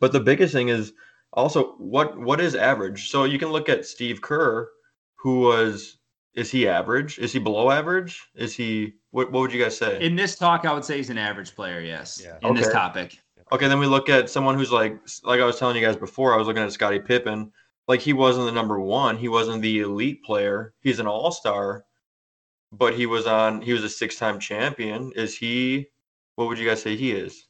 [0.00, 0.92] But the biggest thing is
[1.32, 3.10] also what what is average.
[3.10, 4.68] So you can look at Steve Kerr,
[5.16, 5.98] who was
[6.34, 7.18] is he average?
[7.18, 8.20] Is he below average?
[8.34, 10.00] Is he what, what would you guys say?
[10.00, 11.80] In this talk, I would say he's an average player.
[11.80, 12.20] Yes.
[12.22, 12.38] Yeah.
[12.42, 12.60] In okay.
[12.60, 13.18] this topic.
[13.50, 16.32] Okay, then we look at someone who's like like I was telling you guys before.
[16.32, 17.52] I was looking at Scottie Pippen.
[17.86, 19.16] Like he wasn't the number one.
[19.16, 20.72] He wasn't the elite player.
[20.80, 21.84] He's an all star,
[22.72, 23.60] but he was on.
[23.60, 25.12] He was a six time champion.
[25.14, 25.86] Is he?
[26.36, 27.46] What would you guys say he is?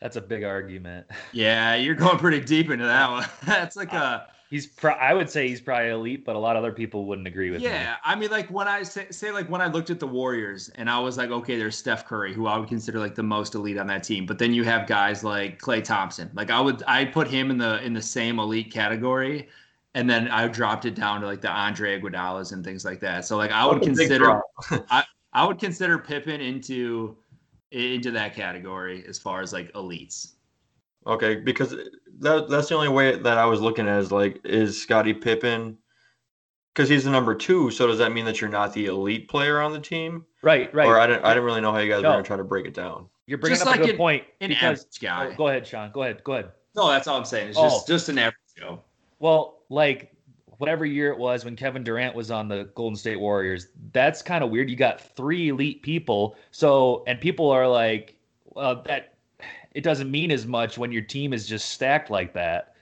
[0.00, 1.06] That's a big argument.
[1.32, 3.26] Yeah, you're going pretty deep into that one.
[3.46, 6.62] That's like a he's pro- I would say he's probably elite, but a lot of
[6.62, 7.74] other people wouldn't agree with yeah, me.
[7.74, 10.70] Yeah, I mean, like when I say, say like when I looked at the Warriors
[10.76, 13.54] and I was like, okay, there's Steph Curry, who I would consider like the most
[13.54, 16.30] elite on that team, but then you have guys like Klay Thompson.
[16.34, 19.48] Like I would, I put him in the in the same elite category,
[19.94, 23.24] and then I dropped it down to like the Andre Iguodalas and things like that.
[23.24, 24.40] So like I would consider,
[24.90, 27.16] I I would consider Pippen into
[27.70, 30.32] into that category as far as like elites.
[31.06, 31.76] Okay, because
[32.20, 35.78] that that's the only way that I was looking at is like is Scottie Pippen
[36.74, 37.70] because he's the number two.
[37.70, 40.24] So does that mean that you're not the elite player on the team?
[40.42, 40.86] Right, right.
[40.86, 42.08] Or I didn't I didn't really know how you guys no.
[42.08, 43.06] were gonna try to break it down.
[43.26, 44.24] You're bringing just up like a good an, point.
[44.40, 45.30] An because, guy.
[45.32, 45.90] Oh, go ahead, Sean.
[45.92, 46.22] Go ahead.
[46.24, 46.50] Go ahead.
[46.74, 47.48] No, that's all I'm saying.
[47.50, 47.64] It's oh.
[47.64, 47.92] just oh.
[47.92, 48.80] just an average Joe.
[49.24, 50.14] Well, like
[50.58, 54.44] whatever year it was when Kevin Durant was on the Golden State Warriors, that's kind
[54.44, 54.68] of weird.
[54.68, 56.36] You got three elite people.
[56.50, 59.14] So and people are like, well, that
[59.72, 62.74] it doesn't mean as much when your team is just stacked like that.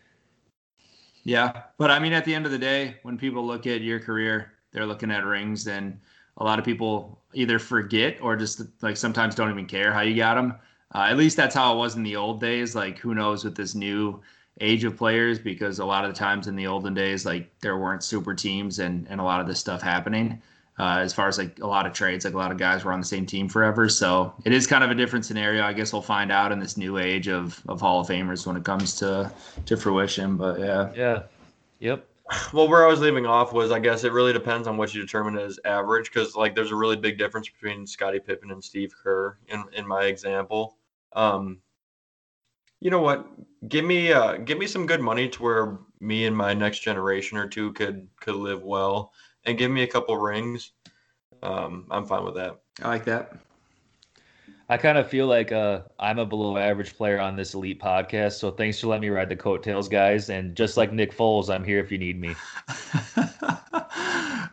[1.22, 4.00] Yeah, but I mean, at the end of the day, when people look at your
[4.00, 5.96] career, they're looking at rings, and
[6.38, 10.16] a lot of people either forget or just like sometimes don't even care how you
[10.16, 10.54] got them.
[10.92, 12.74] Uh, at least that's how it was in the old days.
[12.74, 14.20] Like, who knows with this new
[14.60, 15.38] age of players?
[15.38, 18.78] Because a lot of the times in the olden days, like there weren't super teams
[18.78, 20.40] and and a lot of this stuff happening
[20.78, 22.24] uh, as far as like a lot of trades.
[22.24, 24.82] Like a lot of guys were on the same team forever, so it is kind
[24.82, 25.62] of a different scenario.
[25.64, 28.56] I guess we'll find out in this new age of of Hall of Famers when
[28.56, 29.30] it comes to
[29.66, 30.36] to fruition.
[30.36, 31.22] But yeah, yeah,
[31.78, 32.06] yep.
[32.52, 35.02] Well, where I was leaving off was I guess it really depends on what you
[35.02, 38.94] determine as average because like there's a really big difference between Scottie Pippen and Steve
[39.02, 40.76] Kerr in in my example.
[41.14, 41.58] Um,
[42.82, 43.26] you know what?
[43.68, 47.38] Give me uh, give me some good money to where me and my next generation
[47.38, 49.12] or two could could live well
[49.44, 50.72] and give me a couple rings,
[51.42, 52.58] um, I'm fine with that.
[52.82, 53.32] I like that.
[54.68, 58.32] I kind of feel like uh, I'm a below average player on this elite podcast.
[58.32, 60.30] So thanks for letting me ride the coattails, guys.
[60.30, 62.34] And just like Nick Foles, I'm here if you need me.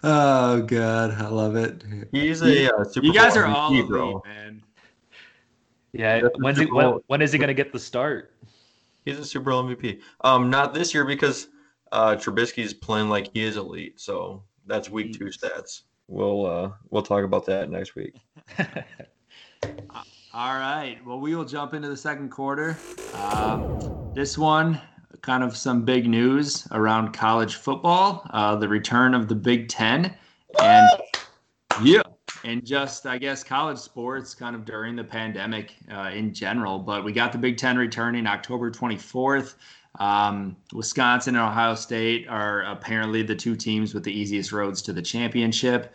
[0.03, 1.83] oh god, I love it.
[2.11, 4.21] He's a uh, Super you guys are all elite, bro.
[4.25, 4.61] man.
[5.93, 8.33] Yeah, when's he when, when is he gonna get the start?
[9.05, 10.01] He's a Super Bowl MVP.
[10.21, 11.47] Um, not this year because
[11.91, 13.99] uh, Trubisky's playing like he is elite.
[13.99, 15.83] So that's week two stats.
[16.07, 18.15] We'll uh, we'll talk about that next week.
[20.31, 20.99] All right.
[21.05, 22.77] Well, we will jump into the second quarter.
[23.15, 24.79] Um, this one,
[25.21, 28.27] kind of some big news around college football.
[28.29, 30.15] Uh, the return of the Big Ten,
[30.61, 30.87] and
[31.81, 32.01] yeah,
[32.43, 36.79] and just I guess college sports kind of during the pandemic uh, in general.
[36.79, 39.55] But we got the Big Ten returning October 24th.
[39.99, 44.93] Um, Wisconsin and Ohio State are apparently the two teams with the easiest roads to
[44.93, 45.93] the championship.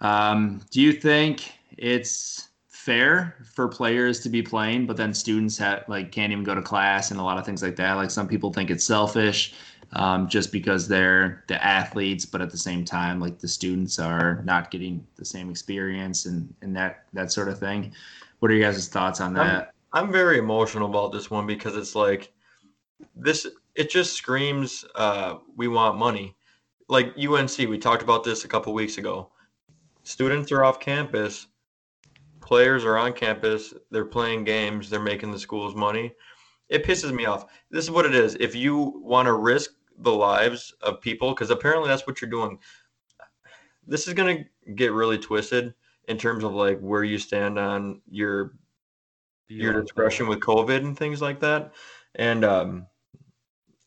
[0.00, 5.84] Um, do you think it's fair for players to be playing, but then students have,
[5.88, 7.94] like can't even go to class and a lot of things like that?
[7.94, 9.54] Like some people think it's selfish
[9.92, 14.42] um, just because they're the athletes, but at the same time, like the students are
[14.44, 17.92] not getting the same experience and and that that sort of thing.
[18.40, 19.72] What are you guys' thoughts on that?
[19.92, 22.32] I'm very emotional about this one because it's like
[23.14, 23.46] this.
[23.74, 26.36] It just screams, uh, "We want money."
[26.88, 29.30] Like UNC, we talked about this a couple weeks ago.
[30.04, 31.48] Students are off campus,
[32.46, 33.74] players are on campus.
[33.90, 34.88] They're playing games.
[34.88, 36.12] They're making the schools money.
[36.68, 37.46] It pisses me off.
[37.70, 38.36] This is what it is.
[38.38, 42.58] If you want to risk the lives of people, because apparently that's what you're doing.
[43.86, 45.74] This is gonna get really twisted
[46.08, 48.54] in terms of like where you stand on your
[49.48, 51.72] your discretion with COVID and things like that.
[52.16, 52.86] And um,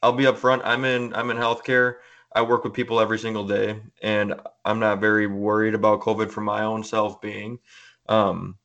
[0.01, 0.61] I'll be upfront.
[0.63, 1.95] I'm in I'm in healthcare.
[2.33, 6.41] I work with people every single day, and I'm not very worried about COVID for
[6.41, 7.59] my own self being.
[8.07, 8.57] Um,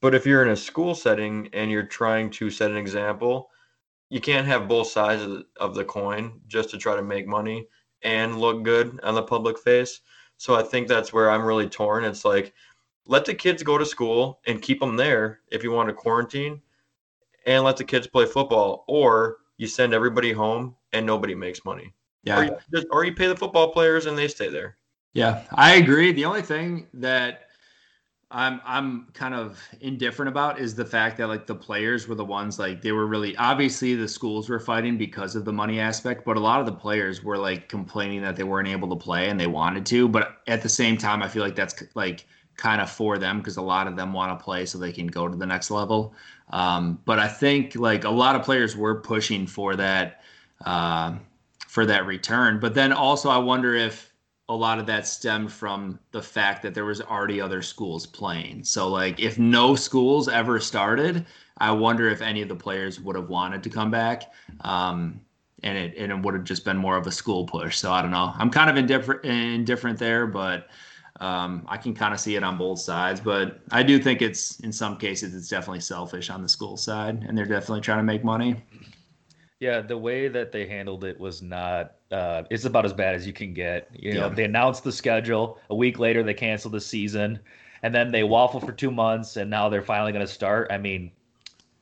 [0.00, 3.50] but if you're in a school setting and you're trying to set an example,
[4.14, 7.26] you can't have both sides of the, of the coin just to try to make
[7.26, 7.66] money
[8.02, 10.02] and look good on the public face.
[10.36, 12.04] So I think that's where I'm really torn.
[12.04, 12.54] It's like
[13.06, 16.62] let the kids go to school and keep them there if you want to quarantine
[17.44, 21.92] and let the kids play football or you send everybody home and nobody makes money
[22.22, 22.38] Yeah.
[22.38, 24.76] or, you just, or you pay the football players and they stay there
[25.12, 26.12] Yeah, I agree.
[26.12, 27.43] The only thing that
[28.30, 32.24] I'm I'm kind of indifferent about is the fact that like the players were the
[32.24, 36.24] ones like they were really obviously the schools were fighting because of the money aspect,
[36.24, 39.28] but a lot of the players were like complaining that they weren't able to play
[39.28, 42.80] and they wanted to, but at the same time I feel like that's like kind
[42.80, 45.28] of for them because a lot of them want to play so they can go
[45.28, 46.14] to the next level.
[46.50, 50.22] Um, but I think like a lot of players were pushing for that
[50.64, 51.16] uh,
[51.66, 52.60] for that return.
[52.60, 54.13] But then also I wonder if
[54.48, 58.62] a lot of that stemmed from the fact that there was already other schools playing.
[58.64, 61.24] So like if no schools ever started,
[61.58, 64.32] I wonder if any of the players would have wanted to come back.
[64.60, 65.20] Um,
[65.62, 67.78] and it and it would have just been more of a school push.
[67.78, 68.32] So I don't know.
[68.36, 70.68] I'm kind of indifferent indifferent there, but
[71.20, 73.20] um, I can kind of see it on both sides.
[73.20, 77.24] But I do think it's in some cases it's definitely selfish on the school side,
[77.26, 78.56] and they're definitely trying to make money.
[79.60, 81.94] Yeah, the way that they handled it was not.
[82.10, 83.88] Uh, it's about as bad as you can get.
[83.92, 84.34] You know, Yeah.
[84.34, 85.58] they announced the schedule.
[85.70, 87.38] A week later, they canceled the season,
[87.82, 90.68] and then they waffle for two months, and now they're finally going to start.
[90.70, 91.12] I mean,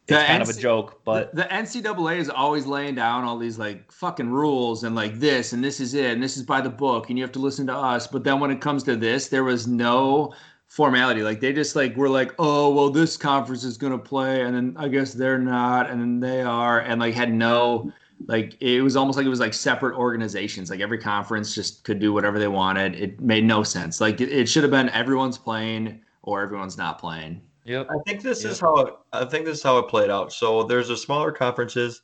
[0.09, 3.39] it's The kind of a joke, but the, the NCAA is always laying down all
[3.39, 6.61] these like fucking rules and like this and this is it and this is by
[6.61, 8.09] the book and you have to listen to us.
[8.09, 10.35] But then when it comes to this, there was no
[10.73, 11.23] formality.
[11.23, 14.75] Like they just like were like, oh well, this conference is gonna play and then
[14.79, 17.93] I guess they're not and then they are and like had no
[18.27, 20.71] like it was almost like it was like separate organizations.
[20.71, 22.95] Like every conference just could do whatever they wanted.
[22.95, 24.01] It made no sense.
[24.01, 27.43] Like it, it should have been everyone's playing or everyone's not playing.
[27.65, 27.87] yep.
[27.91, 28.51] i think this Yeah.
[28.53, 31.33] is how it, i think this is how it played out so there's a smaller
[31.33, 32.03] conferences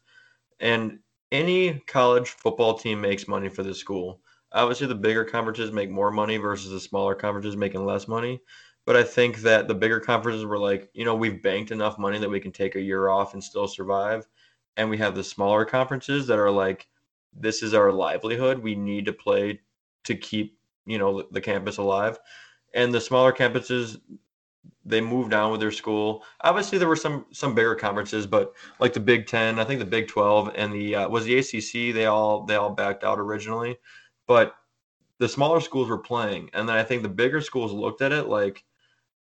[0.61, 0.99] and
[1.33, 4.21] any college football team makes money for the school
[4.53, 8.41] obviously the bigger conferences make more money versus the smaller conferences making less money.
[8.87, 12.19] But i think that the bigger conferences were like you know we've banked enough money
[12.19, 14.27] that we can take a year off and still survive.
[14.77, 16.89] And we have the smaller conferences that are like
[17.35, 18.59] this is our livelihood.
[18.59, 19.61] We need to play
[20.05, 22.19] to keep you know the campus alive.
[22.75, 24.01] And the smaller campuses
[24.85, 26.25] they moved on with their school.
[26.41, 29.87] Obviously there were some some bigger conferences but like the big 10 i think the
[29.87, 33.77] big 12 and the uh, was the acc they all they all backed out originally
[34.29, 34.55] but
[35.19, 36.51] the smaller schools were playing.
[36.53, 38.65] And then i think the bigger schools looked at it like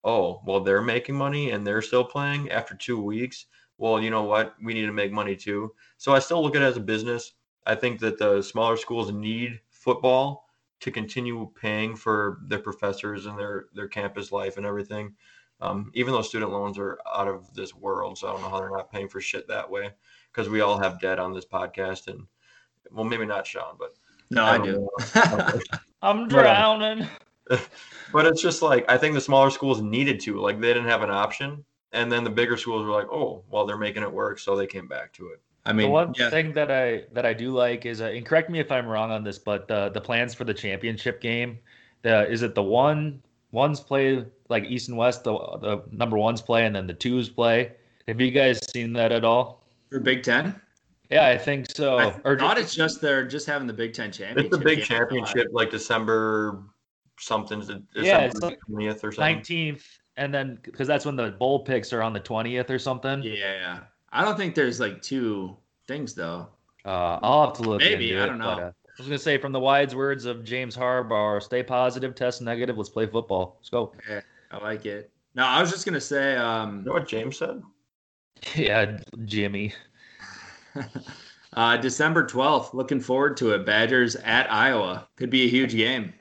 [0.04, 3.46] oh well they're making money and they're still playing after two weeks.
[3.78, 4.54] Well you know what?
[4.62, 5.74] We need to make money too.
[5.96, 7.32] So i still look at it as a business.
[7.66, 10.48] I think that the smaller schools need football
[10.80, 15.14] to continue paying for their professors and their their campus life and everything.
[15.60, 18.60] Um, even though student loans are out of this world, so I don't know how
[18.60, 19.90] they're not paying for shit that way
[20.30, 22.28] because we all have debt on this podcast, and
[22.92, 23.90] well, maybe not Sean, but
[24.30, 24.88] No, I I don't do.
[25.16, 25.60] know.
[26.02, 27.06] I'm drowning.
[28.12, 31.02] but it's just like I think the smaller schools needed to, like they didn't have
[31.02, 34.38] an option, and then the bigger schools were like, oh, well, they're making it work,
[34.38, 35.40] so they came back to it.
[35.64, 36.30] I the mean, one yeah.
[36.30, 39.10] thing that I that I do like is, uh, and correct me if I'm wrong
[39.10, 41.58] on this, but the the plans for the championship game,
[42.02, 46.40] the is it the one ones play like East and West, the the number ones
[46.42, 47.72] play, and then the twos play.
[48.06, 49.58] Have you guys seen that at all?
[49.90, 50.60] for Big Ten.
[51.10, 51.98] Yeah, I think so.
[51.98, 54.52] I or thought ju- it's just they're just having the Big Ten championship.
[54.52, 56.62] It's the big championship, like December
[57.18, 57.60] something,
[57.94, 59.40] Yeah, it's December like twentieth or something.
[59.42, 59.82] 19th,
[60.16, 63.22] and then because that's when the bowl picks are on the 20th or something.
[63.22, 63.80] Yeah,
[64.12, 66.48] I don't think there's like two things though.
[66.84, 67.80] Uh, I'll have to look.
[67.80, 68.62] Maybe, into I don't but, know.
[68.64, 72.42] uh, I was gonna say, from the wise words of James Harbaugh, stay positive, test
[72.42, 72.76] negative.
[72.76, 73.56] Let's play football.
[73.58, 73.92] Let's go.
[74.08, 75.10] Yeah, I like it.
[75.34, 77.62] No, I was just gonna say, um, You know what James said?
[78.54, 79.74] Yeah, Jimmy.
[81.54, 82.74] uh, December twelfth.
[82.74, 83.64] Looking forward to it.
[83.66, 86.12] Badgers at Iowa could be a huge game.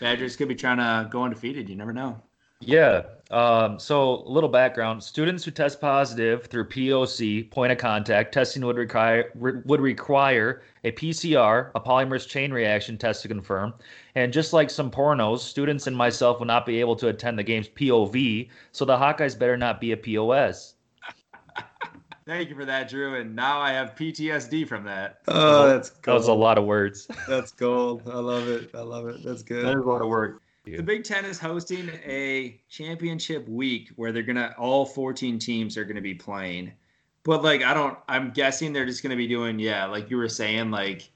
[0.00, 1.68] Badgers could be trying to go undefeated.
[1.68, 2.20] You never know.
[2.60, 3.02] Yeah.
[3.30, 8.64] Um, so a little background: students who test positive through POC (point of contact) testing
[8.66, 13.72] would require would require a PCR, a polymerase chain reaction test to confirm.
[14.14, 17.44] And just like some pornos, students and myself will not be able to attend the
[17.44, 18.48] game's POV.
[18.72, 20.74] So the Hawkeyes better not be a POS.
[22.30, 23.16] Thank you for that, Drew.
[23.16, 25.18] And now I have PTSD from that.
[25.26, 27.08] Oh, that's That was a lot of words.
[27.28, 28.02] That's gold.
[28.06, 28.70] I love it.
[28.72, 29.24] I love it.
[29.24, 29.64] That's That good.
[29.78, 30.40] is a lot of work.
[30.64, 35.84] The Big Ten is hosting a championship week where they're gonna all 14 teams are
[35.84, 36.70] gonna be playing.
[37.24, 40.28] But like I don't I'm guessing they're just gonna be doing, yeah, like you were
[40.28, 41.10] saying, like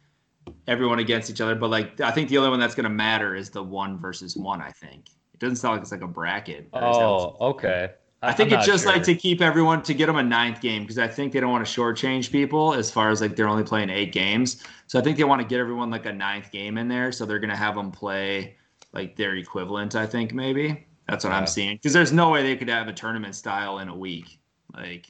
[0.66, 1.54] everyone against each other.
[1.54, 4.60] But like I think the only one that's gonna matter is the one versus one,
[4.60, 5.10] I think.
[5.32, 6.68] It doesn't sound like it's like a bracket.
[6.72, 7.92] or is that- Oh, okay.
[8.28, 10.82] I think I'm it's just like to keep everyone to get them a ninth game
[10.82, 13.64] because I think they don't want to shortchange people as far as like they're only
[13.64, 14.62] playing eight games.
[14.86, 17.12] So I think they want to get everyone like a ninth game in there.
[17.12, 18.56] So they're gonna have them play
[18.92, 19.94] like their equivalent.
[19.94, 21.38] I think maybe that's what Yeah.
[21.38, 24.38] I'm seeing because there's no way they could have a tournament style in a week.
[24.74, 25.06] Like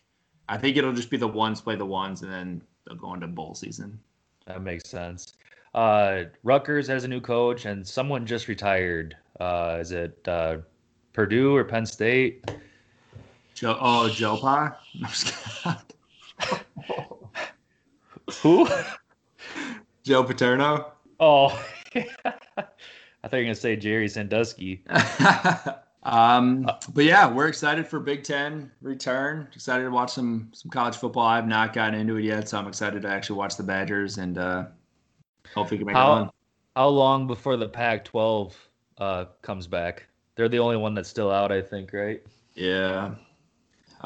[0.49, 3.27] I think it'll just be the ones play the ones and then they'll go into
[3.27, 3.99] bowl season.
[4.47, 5.35] That makes sense.
[5.75, 9.17] Uh, Rutgers has a new coach, and someone just retired.
[9.41, 10.59] Uh, is it uh,
[11.13, 12.49] Purdue or Penn State?
[13.55, 14.37] Joe, oh Joe
[14.97, 15.33] just.
[18.43, 18.69] Who?
[20.03, 20.93] Joe Paterno.
[21.21, 21.49] Oh,
[21.95, 22.67] I thought
[23.33, 24.83] you were gonna say Jerry Sandusky.
[26.03, 29.49] um, but yeah, we're excited for Big Ten return.
[29.55, 31.27] Excited to watch some some college football.
[31.27, 34.37] I've not gotten into it yet, so I'm excited to actually watch the Badgers and
[34.37, 34.65] uh,
[35.55, 36.31] hopefully can make How- it fun.
[36.77, 38.53] How long before the Pac-12
[38.99, 40.09] uh, comes back?
[40.35, 42.21] They're the only one that's still out, I think, right?
[42.57, 43.15] Yeah.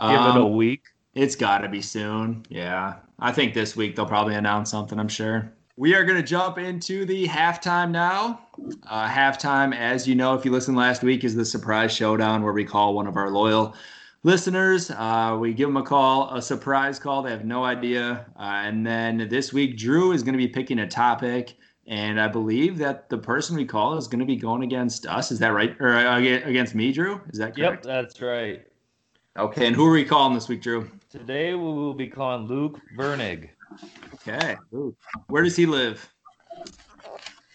[0.01, 0.83] Give it a Um, week.
[1.15, 2.45] It's got to be soon.
[2.49, 2.95] Yeah.
[3.19, 5.53] I think this week they'll probably announce something, I'm sure.
[5.77, 8.41] We are going to jump into the halftime now.
[8.89, 12.53] Uh, halftime, as you know, if you listened last week, is the surprise showdown where
[12.53, 13.75] we call one of our loyal
[14.25, 14.91] listeners.
[14.91, 17.23] Uh, we give them a call, a surprise call.
[17.23, 18.27] They have no idea.
[18.39, 21.55] Uh, and then this week, Drew is going to be picking a topic.
[21.87, 25.31] And I believe that the person we call is going to be going against us.
[25.33, 25.75] Is that right?
[25.81, 27.21] Or uh, against me, Drew?
[27.31, 27.59] Is that correct?
[27.59, 27.85] Yep, correct?
[27.85, 28.67] that's right.
[29.38, 29.68] Okay.
[29.68, 30.90] And who are we calling this week, Drew?
[31.11, 33.51] Today we will be calling Luke Vernig.
[34.14, 34.57] Okay.
[34.74, 34.96] Ooh.
[35.29, 36.12] Where does he live?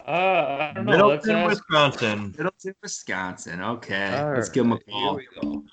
[0.06, 1.08] Uh, I don't know.
[1.08, 1.48] Let's Middleton, ask.
[1.50, 2.34] Wisconsin.
[2.38, 3.60] Middleton, Wisconsin.
[3.60, 4.16] Okay.
[4.18, 5.16] All Let's give him a right, here call.
[5.16, 5.64] we go.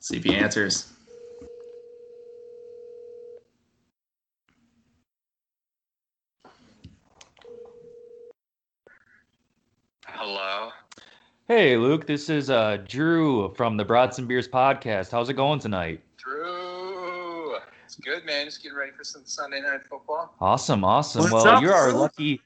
[0.00, 0.92] See if he answers.
[10.20, 10.70] Hello.
[11.46, 12.04] Hey, Luke.
[12.04, 15.12] This is uh, Drew from the Brats and Beers podcast.
[15.12, 16.00] How's it going tonight?
[16.16, 17.54] Drew.
[17.84, 18.46] It's good, man.
[18.46, 20.34] Just getting ready for some Sunday night football.
[20.40, 21.30] Awesome, awesome.
[21.30, 22.40] What's well, up, you're our lucky.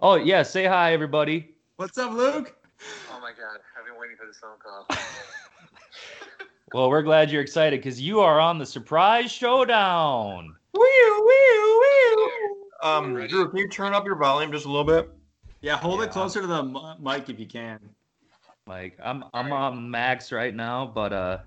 [0.00, 1.50] Oh yeah, say hi, everybody.
[1.76, 2.56] What's up, Luke?
[3.12, 3.58] Oh my God.
[3.78, 4.86] I've been waiting for this phone call.
[6.74, 10.54] Well, we're glad you're excited because you are on the surprise showdown.
[10.74, 12.32] Wee wee wee.
[12.82, 15.10] Um, Drew, can you turn up your volume just a little bit?
[15.60, 16.06] Yeah, hold Yeah.
[16.06, 17.78] it closer to the mic if you can.
[18.66, 21.38] Mike, I'm I'm on max right now, but uh,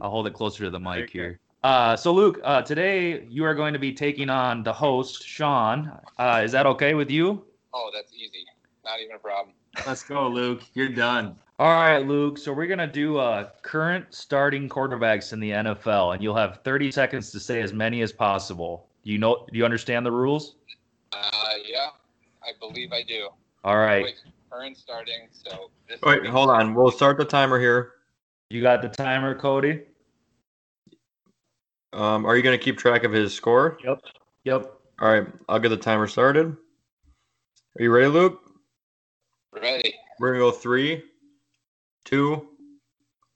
[0.00, 1.40] I'll hold it closer to the mic here.
[1.64, 5.90] Uh, so Luke, uh, today you are going to be taking on the host, Sean.
[6.18, 7.44] Uh, is that okay with you?
[7.74, 8.44] Oh, that's easy.
[8.84, 9.54] Not even a problem.
[9.86, 10.62] Let's go, Luke.
[10.74, 11.36] You're done.
[11.58, 12.38] All right, Luke.
[12.38, 16.92] So we're gonna do uh, current starting quarterbacks in the NFL, and you'll have 30
[16.92, 18.86] seconds to say as many as possible.
[19.04, 19.46] Do you know?
[19.50, 20.54] Do you understand the rules?
[21.12, 21.45] Uh, yeah.
[22.46, 23.28] I believe I do.
[23.64, 24.04] All right.
[24.04, 24.14] Wait,
[24.50, 25.28] current starting.
[25.32, 26.74] So this Wait, week- hold on.
[26.74, 27.92] We'll start the timer here.
[28.50, 29.82] You got the timer, Cody?
[31.92, 33.78] Um, are you going to keep track of his score?
[33.84, 34.00] Yep.
[34.44, 34.72] Yep.
[34.98, 36.46] All right, I'll get the timer started.
[36.46, 38.40] Are you ready, Luke?
[39.52, 39.94] Ready.
[40.18, 41.02] We're gonna go three,
[42.06, 42.48] two,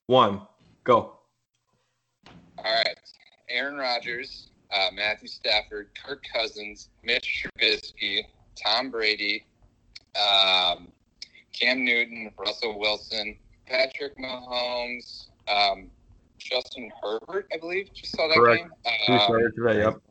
[0.07, 0.41] one,
[0.83, 1.19] go.
[2.57, 2.97] All right.
[3.47, 8.23] Aaron Rodgers, uh, Matthew Stafford, Kirk Cousins, Mitch Trubisky,
[8.63, 9.45] Tom Brady,
[10.15, 10.87] um,
[11.53, 15.89] Cam Newton, Russell Wilson, Patrick Mahomes, um,
[16.37, 17.93] Justin Herbert, I believe.
[17.93, 18.63] Just saw that Correct.
[18.63, 18.71] game.
[19.07, 19.79] Who Um, started today?
[19.79, 20.01] Yep.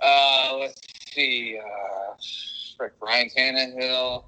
[0.00, 0.80] Uh, let's
[1.12, 1.58] see.
[1.58, 2.14] Uh,
[2.76, 4.24] frick, Ryan Tannehill,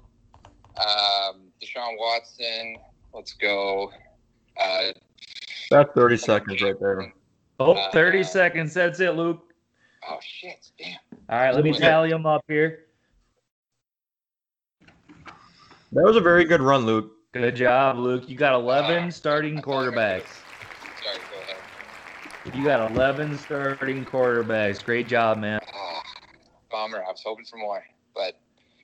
[0.77, 2.77] um, Deshaun Watson.
[3.13, 3.91] Let's go.
[4.57, 4.93] Uh,
[5.69, 7.13] That's 30 seconds right there.
[7.59, 8.73] Oh, Uh, 30 seconds.
[8.73, 9.53] That's it, Luke.
[10.09, 10.71] oh shit!
[10.77, 10.97] Damn.
[11.27, 12.85] All right, let me tally them up here.
[15.91, 17.11] That was a very good run, Luke.
[17.31, 18.29] Good job, Luke.
[18.29, 20.27] You got 11 starting quarterbacks.
[21.03, 22.55] Sorry, go ahead.
[22.55, 24.83] You got 11 starting quarterbacks.
[24.83, 25.59] Great job, man.
[25.73, 26.01] Ah,
[26.69, 27.03] bummer.
[27.03, 28.39] I was hoping for more, but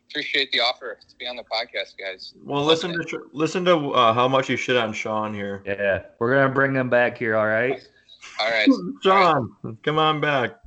[0.10, 2.34] appreciate the offer to be on the podcast, guys.
[2.44, 5.64] Well, listen to listen to uh, how much you shit on Sean here.
[5.66, 7.36] Yeah, we're gonna bring them back here.
[7.38, 7.82] All right.
[8.40, 8.68] All right.
[9.04, 10.60] Sean, come on back.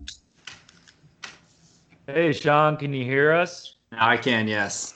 [2.07, 3.77] Hey, Sean, can you hear us?
[3.93, 4.95] Now I can, yes.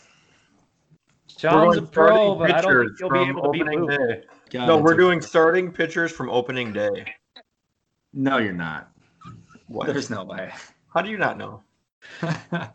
[1.38, 4.22] Sean's a pro, but I don't think pitchers he'll be able to beat opening day.
[4.50, 7.06] God, No, we're a- doing starting pitchers from opening day.
[8.12, 8.90] No, you're not.
[9.68, 9.86] What?
[9.86, 10.52] There's no way.
[10.92, 11.62] How do you not know?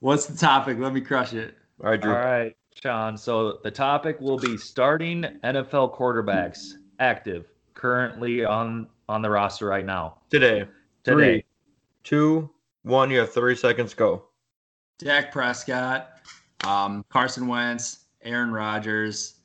[0.00, 0.78] What's the topic?
[0.78, 1.54] Let me crush it.
[1.82, 2.12] All right, Drew.
[2.12, 3.16] All right, Sean.
[3.16, 9.84] So the topic will be starting NFL quarterbacks active currently on on the roster right
[9.86, 10.18] now.
[10.30, 10.66] Today,
[11.02, 11.14] Today.
[11.14, 11.44] Three,
[12.04, 12.50] two,
[12.88, 13.10] one.
[13.10, 13.94] You have 30 seconds.
[13.94, 14.24] Go.
[14.98, 16.10] Dak Prescott,
[16.66, 19.36] um, Carson Wentz, Aaron Rodgers,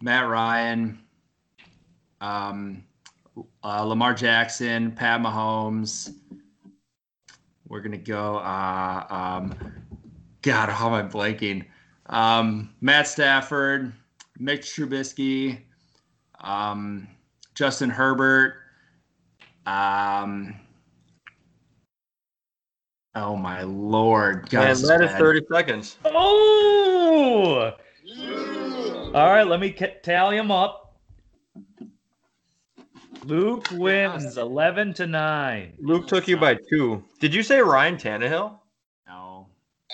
[0.00, 1.00] Matt Ryan,
[2.20, 2.84] um,
[3.64, 6.14] uh, Lamar Jackson, Pat Mahomes.
[7.66, 8.36] We're gonna go.
[8.36, 9.54] Uh, um,
[10.42, 11.66] God, how am I blanking?
[12.06, 13.92] Um, Matt Stafford,
[14.38, 15.58] Mitch Trubisky,
[16.40, 17.08] um,
[17.54, 18.54] Justin Herbert.
[19.66, 20.54] Um,
[23.14, 25.18] oh my lord, God, And that is bad.
[25.18, 25.96] 30 seconds.
[26.04, 27.72] Oh!
[29.14, 30.96] All right, let me tally them up.
[33.24, 35.72] Luke wins 11 to 9.
[35.80, 37.02] Luke took you by two.
[37.20, 38.58] Did you say Ryan Tannehill?
[39.06, 39.46] No.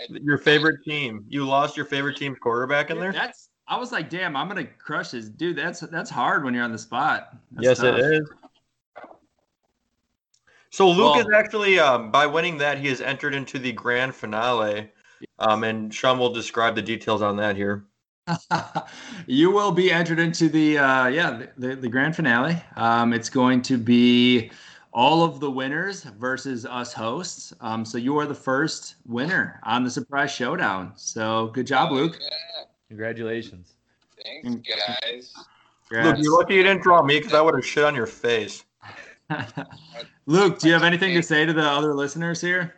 [0.09, 1.25] Your favorite team.
[1.29, 3.12] You lost your favorite team's quarterback in there?
[3.12, 5.29] That's I was like, damn, I'm gonna crush this.
[5.29, 7.31] Dude, that's that's hard when you're on the spot.
[7.53, 7.99] That's yes, tough.
[7.99, 8.31] it is.
[10.75, 14.12] So Luke Well- is actually, um, by winning that, he has entered into the grand
[14.12, 14.91] finale.
[15.39, 17.85] Um, and Sean will describe the details on that here.
[19.29, 22.57] you will be entered into the uh yeah, the, the grand finale.
[22.77, 24.51] Um it's going to be
[24.93, 27.53] all of the winners versus us hosts.
[27.61, 30.93] Um so you are the first winner on the surprise showdown.
[30.97, 32.18] So good job, Luke.
[32.20, 33.75] Yeah, Congratulations.
[34.25, 35.35] thanks, guys.
[35.93, 38.64] Luke, you're lucky you didn't draw me because I would have shit on your face.
[40.27, 42.75] Luke, do you have anything to say to the other listeners here?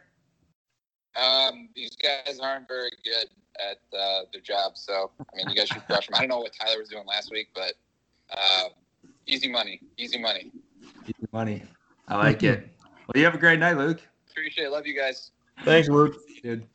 [1.16, 3.28] Um, these guys aren't very good
[3.58, 6.14] at uh, their job, so I mean, you guys should crush them.
[6.14, 7.74] I don't know what Tyler was doing last week, but
[8.30, 8.68] uh,
[9.26, 10.52] easy money, easy money.
[11.04, 11.62] Easy money.
[12.08, 12.68] I like it.
[12.82, 14.00] Well, you have a great night, Luke.
[14.30, 14.70] Appreciate it.
[14.70, 15.30] Love you guys.
[15.64, 16.16] Thanks, Luke.
[16.42, 16.66] dude.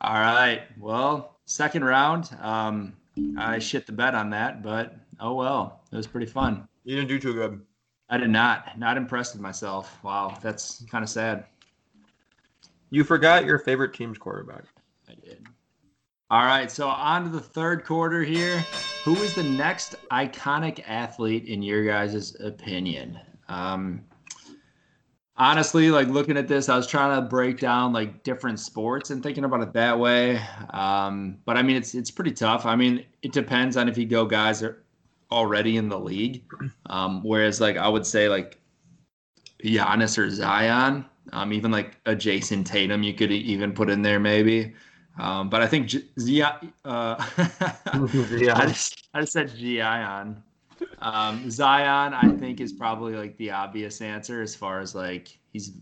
[0.00, 0.62] All right.
[0.78, 2.36] Well, second round.
[2.40, 2.94] Um,
[3.38, 5.82] I shit the bet on that, but oh well.
[5.92, 6.66] It was pretty fun.
[6.84, 7.60] You didn't do too good.
[8.14, 8.78] I did not.
[8.78, 9.98] Not impressed with myself.
[10.04, 11.46] Wow, that's kind of sad.
[12.90, 14.62] You forgot your favorite team's quarterback.
[15.08, 15.44] I did.
[16.30, 18.64] All right, so on to the third quarter here.
[19.04, 23.18] Who is the next iconic athlete in your guys' opinion?
[23.48, 24.04] Um,
[25.36, 29.24] honestly, like looking at this, I was trying to break down like different sports and
[29.24, 30.40] thinking about it that way.
[30.70, 32.64] Um, but I mean, it's it's pretty tough.
[32.64, 34.83] I mean, it depends on if you go guys are
[35.34, 36.44] already in the league.
[36.86, 38.58] Um, whereas, like I would say, like
[39.62, 44.20] Giannis or Zion, um, even like a Jayson Tatum, you could even put in there
[44.20, 44.74] maybe.
[45.18, 50.42] Um, but I think J- Zion, uh, I just I just said Zion.
[51.00, 55.72] Um, Zion, I think, is probably like the obvious answer as far as like he's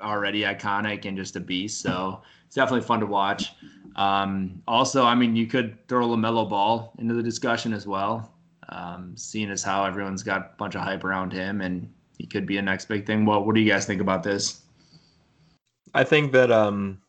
[0.00, 1.80] already iconic and just a beast.
[1.80, 3.52] So it's definitely fun to watch.
[3.96, 8.31] Um, also, I mean, you could throw Lamelo Ball into the discussion as well,
[8.74, 12.46] um, seeing as how everyone's got a bunch of hype around him, and he could
[12.46, 13.24] be a next big thing.
[13.24, 14.62] What What do you guys think about this?
[15.94, 17.02] I think that um,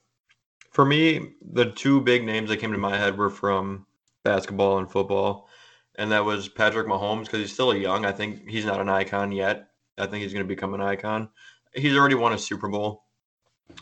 [0.71, 3.85] For me, the two big names that came to my head were from
[4.23, 5.47] basketball and football,
[5.95, 8.05] and that was Patrick Mahomes because he's still young.
[8.05, 9.69] I think he's not an icon yet.
[9.97, 11.29] I think he's going to become an icon.
[11.75, 13.03] He's already won a Super Bowl,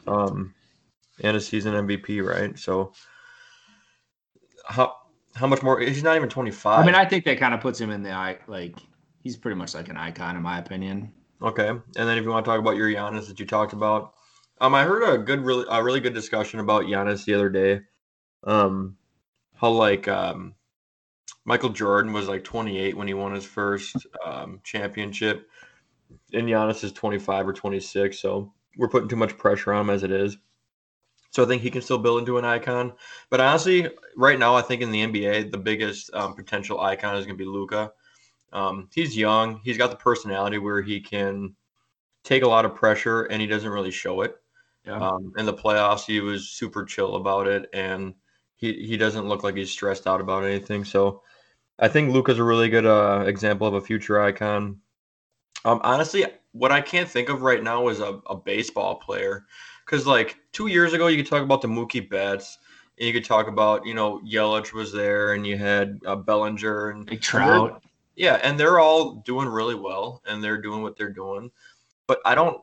[0.06, 0.54] um,
[1.24, 2.58] and a season MVP, right?
[2.60, 2.94] So
[4.66, 4.96] how
[5.36, 5.80] how much more?
[5.80, 6.80] He's not even twenty five.
[6.80, 8.38] I mean, I think that kind of puts him in the eye.
[8.48, 8.76] Like
[9.24, 11.12] he's pretty much like an icon in my opinion.
[11.42, 14.14] Okay, and then if you want to talk about your Giannis that you talked about,
[14.60, 17.82] um, I heard a good, really, a really good discussion about Giannis the other day.
[18.44, 18.98] Um,
[19.56, 20.54] how like um,
[21.46, 25.50] Michael Jordan was like 28 when he won his first um, championship,
[26.34, 28.20] and Giannis is 25 or 26.
[28.20, 30.38] So we're putting too much pressure on him as it is.
[31.32, 32.94] So I think he can still build into an icon.
[33.30, 37.26] But honestly, right now, I think in the NBA, the biggest um, potential icon is
[37.26, 37.94] going to be Luka.
[38.54, 39.62] Um, he's young.
[39.64, 41.56] He's got the personality where he can
[42.24, 44.36] take a lot of pressure, and he doesn't really show it.
[44.86, 44.98] Yeah.
[44.98, 48.14] Um, in the playoffs, he was super chill about it, and
[48.58, 50.84] he he doesn't look like he's stressed out about anything.
[50.84, 51.22] So
[51.80, 54.82] I think Luka's a really good uh, example of a future icon.
[55.64, 59.46] Um, honestly, what I can't think of right now is a, a baseball player.
[59.92, 62.58] Because like two years ago, you could talk about the Mookie Betts,
[62.98, 66.92] and you could talk about you know Yelich was there, and you had uh, Bellinger
[66.92, 67.84] and Big Trout.
[68.16, 71.52] yeah, and they're all doing really well, and they're doing what they're doing.
[72.08, 72.62] But I don't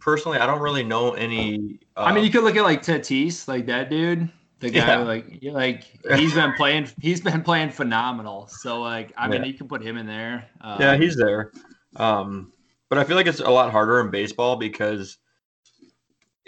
[0.00, 1.78] personally, I don't really know any.
[1.96, 4.28] Uh, I mean, you could look at like Tatis, like that dude.
[4.58, 4.98] The guy, Yeah.
[5.04, 5.84] like, like
[6.18, 6.88] he's been playing.
[7.00, 8.48] He's been playing phenomenal.
[8.48, 9.46] So, like, I mean, Yeah.
[9.46, 10.48] you can put him in there.
[10.60, 11.52] Um, yeah, he's there.
[11.94, 12.52] Um,
[12.88, 15.18] but I feel like it's a lot harder in baseball because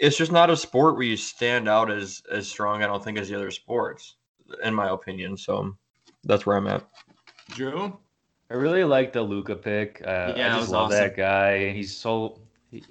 [0.01, 2.83] it's just not a sport where you stand out as as strong.
[2.83, 4.15] I don't think as the other sports,
[4.63, 5.37] in my opinion.
[5.37, 5.77] So
[6.23, 6.83] that's where I'm at.
[7.51, 7.97] Drew.
[8.49, 10.01] I really like the Luka pick.
[10.05, 10.99] Uh, Yeah, I that just was love awesome.
[10.99, 12.41] that guy, he's so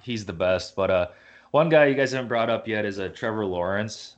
[0.01, 0.75] he's the best.
[0.75, 1.07] But uh,
[1.51, 4.15] one guy you guys haven't brought up yet is uh, Trevor Lawrence.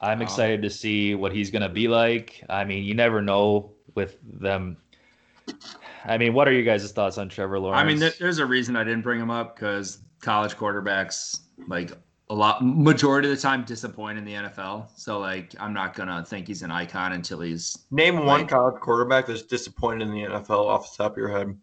[0.00, 0.24] I'm Oh.
[0.24, 2.42] excited to see what he's gonna be like.
[2.48, 4.76] I mean, you never know with them.
[6.04, 7.80] I mean, what are you guys' thoughts on Trevor Lawrence?
[7.80, 11.92] I mean, there, there's a reason I didn't bring him up because college quarterbacks, like
[12.28, 14.88] a lot, majority of the time, disappoint in the NFL.
[14.96, 17.86] So, like, I'm not gonna think he's an icon until he's.
[17.90, 21.56] Name one college quarterback that's disappointed in the NFL off the top of your head.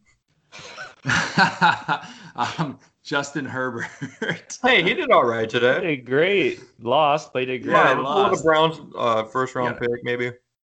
[2.36, 3.88] um, Justin Herbert.
[4.62, 5.82] Hey, he did all right He today.
[5.98, 6.62] did great.
[6.80, 7.74] Lost, but he did great.
[7.74, 8.46] Yeah, Yeah, I let's the lost.
[8.46, 9.88] Browns uh, first round Yeah.
[9.88, 10.32] pick, maybe.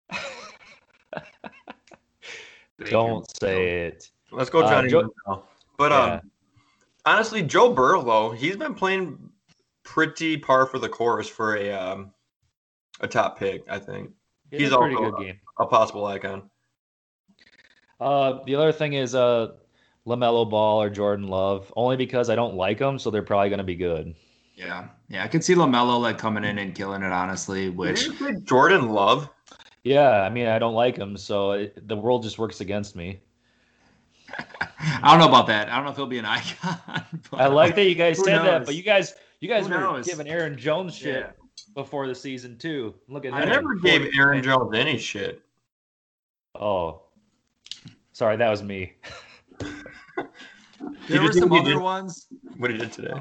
[2.89, 4.09] Don't say it.
[4.31, 4.89] Let's go, Uh, Johnny.
[4.89, 5.43] Joe- Manziel.
[5.77, 6.03] But Yeah.
[6.15, 6.31] um,
[7.05, 9.26] honestly, Joe Burrow though he's been playing
[9.87, 12.11] pretty par for the course for a um,
[12.99, 13.63] a top pick.
[13.69, 14.11] I think
[14.51, 15.39] He He's a pretty also- good game.
[15.59, 16.49] a possible icon.
[17.99, 19.53] Uh, the other thing is uh,
[20.05, 23.63] Lamelo Ball or Jordan Love, only because I don't like them, so they're probably gonna
[23.63, 24.13] be good.
[24.55, 27.11] yeah, yeah, I can see Lamelo like coming in and killing it.
[27.11, 28.09] Honestly, which
[28.43, 29.29] Jordan Love?
[29.83, 33.21] Yeah, I mean I don't like them, so it, the world just works against me.
[34.79, 35.69] I don't know about that.
[35.69, 36.77] I don't know if he'll be an icon.
[37.31, 40.01] but- I like that you guys Who said that, but you guys you guys were
[40.03, 41.31] giving Aaron Jones shit Yeah.
[41.75, 42.95] before the season too.
[43.07, 43.49] Look at I him.
[43.49, 45.41] never gave Aaron Jones any shit.
[46.55, 47.01] Oh,
[48.13, 48.93] sorry, that was me.
[51.09, 52.27] There were some other did- oss
[52.57, 53.13] What he did today.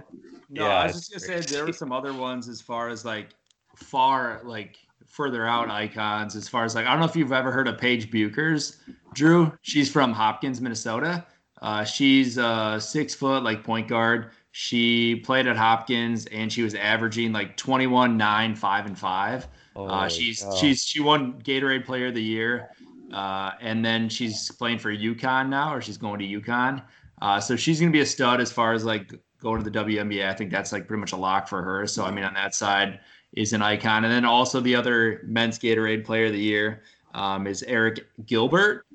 [0.51, 3.05] No, Yeah, I was just gonna say there were some other ones as far as
[3.05, 3.31] like
[3.77, 6.37] far like further out icons.
[6.37, 8.79] As far as like I don't know if you've ever heard of Paige Bueckers,
[9.15, 9.51] Drew.
[9.63, 11.25] She's from Hopkins, Minnesota.
[11.63, 14.33] Uh, she's uh, six foot, like point guard.
[14.59, 19.49] She played at Hopkins and she was averaging like 21, 9, 5, and 5.
[19.77, 20.57] Oh, Uh, she's God.
[20.57, 22.71] she's she won Gatorade Player of the Year,
[23.13, 26.83] uh, and then she's playing for UConn now, or she's going to UConn.
[27.21, 30.27] Uh, so she's gonna be a stud as far as like going to the WNBA.
[30.27, 31.87] I think that's like pretty much a lock for her.
[31.87, 33.01] So I mean, on that side
[33.35, 36.83] is an icon, and then also the other men's Gatorade Player of the Year
[37.13, 38.87] um, is Arik Gilbert,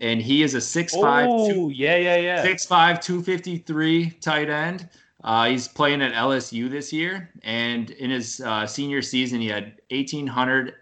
[0.00, 2.42] and he is a six five two Oh, yeah, yeah, yeah.
[2.42, 4.88] Six five, two fifty three tight end.
[5.22, 9.74] Uh, he's playing at LSU this year, and in his uh, senior season, he had
[9.90, 10.74] eighteen hundred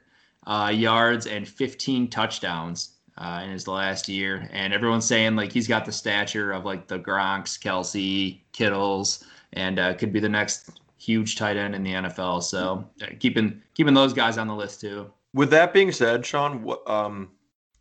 [0.47, 4.49] uh, yards and fifteen touchdowns uh, in his last year.
[4.53, 9.79] And everyone's saying like he's got the stature of like the Gronks, Kelce, Kittles, and
[9.79, 12.43] uh, could be the next huge tight end in the NFL.
[12.43, 15.11] So uh, keeping keeping those guys on the list too.
[15.35, 17.31] With that being said, Sean, um,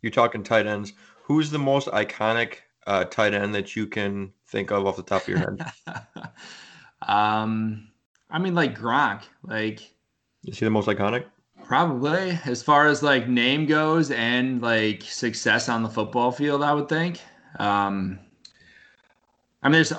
[0.02, 0.92] you talking tight ends?
[1.22, 2.56] Who's the most iconic
[2.88, 5.72] uh, tight end that you can think of off the top of your head?
[7.02, 7.88] um,
[8.30, 9.80] I mean, like Gronk, like
[10.46, 11.24] Is he the most iconic?
[11.64, 16.72] Probably, as far as like name goes and like success on the football field, I
[16.72, 17.20] would think.
[17.58, 18.18] Um,
[19.62, 19.92] I mean, there's,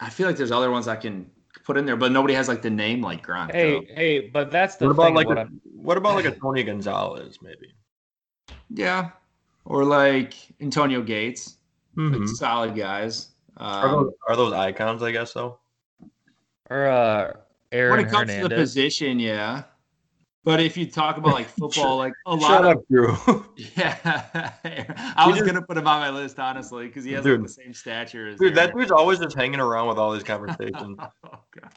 [0.00, 1.30] I feel like there's other ones I can
[1.64, 3.52] put in there, but nobody has like the name like Gronk.
[3.52, 3.94] Hey, though.
[3.94, 5.14] hey, but that's the What about thing.
[5.14, 7.72] like what a, I'm- what about like a Tony Gonzalez maybe?
[8.70, 9.10] yeah,
[9.64, 11.56] or like Antonio Gates,
[11.96, 12.20] Mhm.
[12.20, 13.28] like solid guys.
[13.56, 15.02] Are Um, those are those icons?
[15.02, 15.58] I guess so.
[16.70, 17.32] or uh,
[17.72, 19.64] Aaron when it comes to the position, yeah.
[20.44, 23.16] But if you talk about like football, like a lot Shut of up, Drew.
[23.76, 24.52] yeah,
[25.16, 27.40] I was just- gonna put him on my list honestly because he has Dude.
[27.40, 30.22] like, the same stature as Dude, that dude's always just hanging around with all these
[30.24, 30.98] conversations.
[31.00, 31.70] oh, God.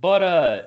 [0.00, 0.62] But uh,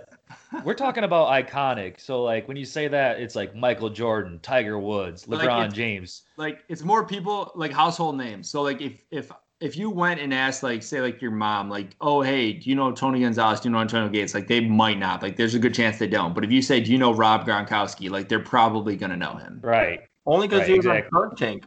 [0.64, 2.00] we're talking about iconic.
[2.00, 6.24] So like when you say that, it's like Michael Jordan, Tiger Woods, LeBron it's- James.
[6.38, 8.50] like it's more people like household names.
[8.50, 11.96] So like if if if you went and asked like say like your mom like
[12.02, 15.00] oh hey do you know Tony Gonzalez do you know Antonio Gates like they might
[15.00, 16.36] not like there's a good chance they don't.
[16.36, 19.60] But if you say do you know Rob Gronkowski like they're probably gonna know him.
[19.64, 20.02] Right.
[20.26, 21.18] Only because Right, he was exactly.
[21.18, 21.66] on Shark Tank.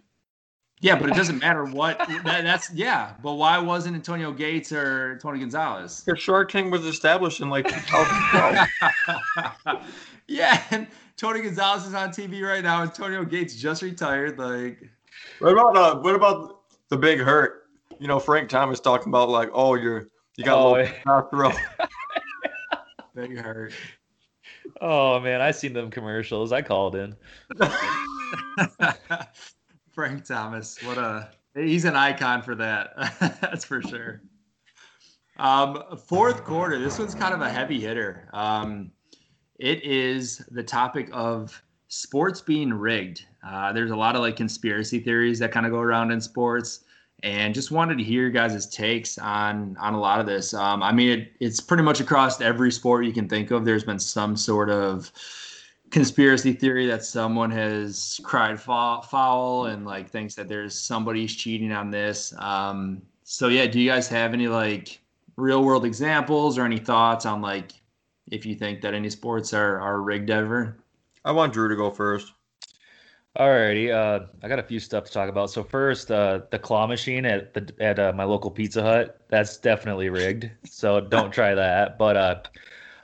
[0.82, 3.12] Yeah, but it doesn't matter what that, that's yeah.
[3.22, 6.02] But why wasn't Antonio Gates or Tony Gonzalez?
[6.04, 9.86] Because Shark Tank was established in like 2012.
[10.26, 10.86] yeah, and
[11.18, 12.82] Tony Gonzalez is on TV right now.
[12.82, 14.38] Antonio Gates just retired.
[14.38, 14.78] Like,
[15.40, 17.64] what about uh, what about the Big Hurt?
[17.98, 20.86] You know, Frank Thomas talking about like, oh, you're you got Oh, little.
[20.86, 20.92] yeah.
[21.04, 21.58] testosterone.
[23.14, 23.74] big hurt.
[24.80, 26.52] Oh man, I seen them commercials.
[26.52, 27.14] I called in.
[30.00, 32.94] Frank Thomas, what a he's an icon for that.
[33.42, 34.22] That's for sure.
[35.36, 36.78] Um, fourth quarter.
[36.78, 38.30] This one's kind of a heavy hitter.
[38.32, 38.92] Um,
[39.58, 43.26] it is the topic of sports being rigged.
[43.46, 46.84] Uh, there's a lot of like conspiracy theories that kind of go around in sports,
[47.22, 50.54] and just wanted to hear guys' takes on on a lot of this.
[50.54, 53.66] Um, I mean, it, it's pretty much across every sport you can think of.
[53.66, 55.12] There's been some sort of
[55.90, 61.72] conspiracy theory that someone has cried foul, foul and like thinks that there's somebody's cheating
[61.72, 62.32] on this.
[62.38, 65.00] Um, so yeah, do you guys have any like
[65.36, 67.72] real world examples or any thoughts on like
[68.30, 70.76] if you think that any sports are are rigged ever?
[71.24, 72.32] I want Drew to go first.
[73.38, 75.50] Alrighty, uh, I got a few stuff to talk about.
[75.50, 79.56] So first, uh, the claw machine at the at uh, my local Pizza Hut, that's
[79.56, 80.50] definitely rigged.
[80.64, 81.96] So don't try that.
[81.96, 82.40] But uh,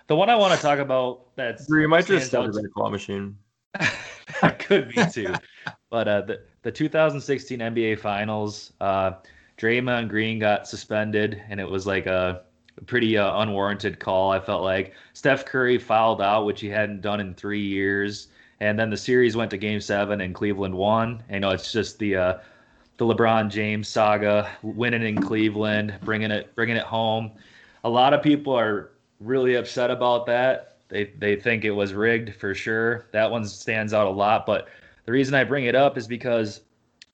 [0.07, 3.37] the one I want to talk about that's you might just study that claw machine.
[4.41, 5.35] that could be too.
[5.91, 9.13] But uh, the the 2016 NBA Finals, uh,
[9.59, 12.43] Draymond Green got suspended, and it was like a,
[12.87, 14.33] pretty uh, unwarranted call.
[14.33, 18.29] I felt like Steph Curry fouled out, which he hadn't done in three years,
[18.61, 21.23] and then the series went to Game Seven, and Cleveland won.
[21.29, 22.39] And, you know, it's just the uh,
[22.99, 27.33] the LeBron James saga, winning in Cleveland, bringing it bringing it home.
[27.85, 28.91] A lot of people are
[29.21, 30.79] really upset about that.
[30.89, 33.07] They they think it was rigged for sure.
[33.13, 34.47] That one stands out a lot.
[34.47, 34.69] But
[35.05, 36.63] the reason I bring it up is because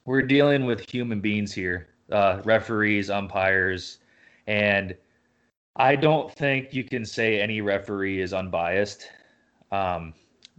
[0.05, 3.99] we're dealing with human beings here, uh, referees, umpires,
[4.47, 4.95] and
[5.75, 9.07] I don't think you can say any referee is unbiased.
[9.71, 10.13] Um,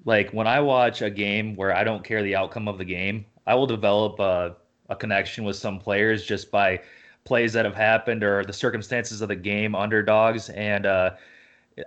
[0.05, 3.25] like when I watch a game where I don't care the outcome of the game,
[3.47, 4.57] I will develop a,
[4.89, 6.81] a connection with some players just by
[7.25, 11.11] plays that have happened or the circumstances of the game, underdogs, and uh,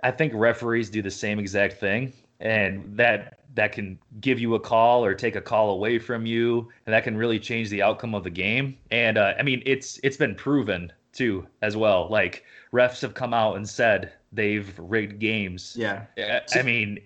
[0.02, 4.60] I think referees do the same exact thing, and that that can give you a
[4.60, 8.14] call or take a call away from you, and that can really change the outcome
[8.14, 8.76] of the game.
[8.90, 12.08] And uh, I mean, it's it's been proven too as well.
[12.10, 15.74] Like refs have come out and said they've rigged games.
[15.78, 16.04] Yeah.
[16.18, 17.00] I- I mean,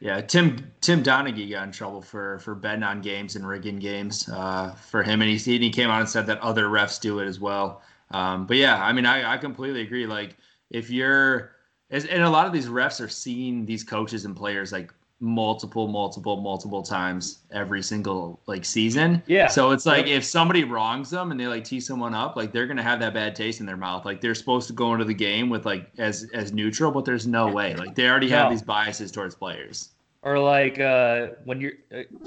[0.00, 4.28] Yeah, Tim Tim Donaghy got in trouble for for betting on games and rigging games
[4.28, 7.26] uh, for him, and he he came out and said that other refs do it
[7.26, 7.82] as well.
[8.10, 10.06] Um, but yeah, I mean, I, I completely agree.
[10.06, 10.36] Like
[10.70, 11.52] if you're,
[11.92, 16.40] and a lot of these refs are seeing these coaches and players like multiple, multiple,
[16.40, 19.22] multiple times every single like season.
[19.26, 19.46] Yeah.
[19.46, 22.66] So it's like if somebody wrongs them and they like tee someone up, like they're
[22.66, 24.04] gonna have that bad taste in their mouth.
[24.04, 27.26] Like they're supposed to go into the game with like as as neutral, but there's
[27.26, 27.74] no way.
[27.76, 28.50] Like they already have No.
[28.50, 29.90] these biases towards players.
[30.24, 31.72] Or like uh, when you're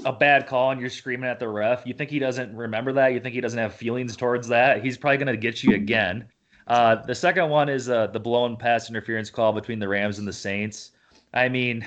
[0.04, 3.14] a bad call and you're screaming at the ref, you think he doesn't remember that?
[3.14, 4.84] You think he doesn't have feelings towards that?
[4.84, 6.28] He's probably going to get you again.
[6.66, 10.26] Uh, the second one is uh, the blown pass interference call between the Rams and
[10.26, 10.92] the Saints.
[11.32, 11.86] I mean,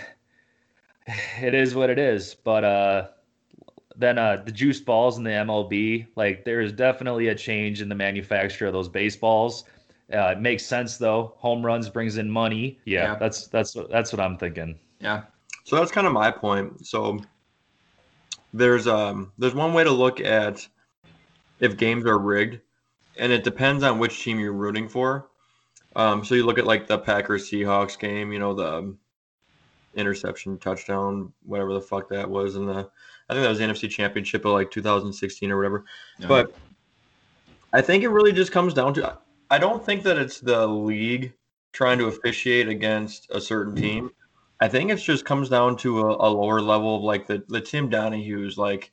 [1.41, 2.35] it is what it is.
[2.35, 3.07] But uh,
[3.95, 7.89] then uh, the juice balls in the MLB, like there is definitely a change in
[7.89, 9.65] the manufacture of those baseballs.
[10.13, 11.33] Uh, it makes sense though.
[11.37, 12.79] Home runs brings in money.
[12.85, 13.15] Yeah, Yeah.
[13.15, 14.79] that's that's that's what I'm thinking.
[14.99, 15.23] Yeah.
[15.65, 16.85] So that's kind of my point.
[16.87, 17.19] So
[18.53, 20.67] there's um there's one way to look at
[21.59, 22.59] if games are rigged,
[23.19, 25.29] and it depends on which team you're rooting for.
[25.95, 28.99] Um, so you look at like the Packers Seahawks game, you know the um,
[29.95, 32.89] interception, touchdown, whatever the fuck that was, in the
[33.29, 35.85] I think that was the NFC Championship of like 2016 or whatever.
[36.27, 36.55] But
[37.73, 39.17] I think it really just comes down to
[39.51, 41.33] I don't think that it's the league
[41.71, 44.11] trying to officiate against a certain team.
[44.59, 47.61] I think it just comes down to a, a lower level of like the, the
[47.61, 48.91] Tim Donaghy's like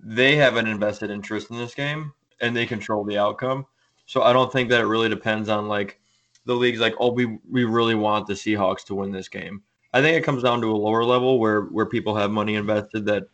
[0.00, 2.12] they have an invested interest in this game
[2.42, 3.64] and they control the outcome.
[4.06, 5.98] So I don't think that it really depends on like
[6.44, 9.62] the league's like, oh, we we really want the Seahawks to win this game.
[9.94, 13.06] I think it comes down to a lower level where where people have money invested
[13.06, 13.24] that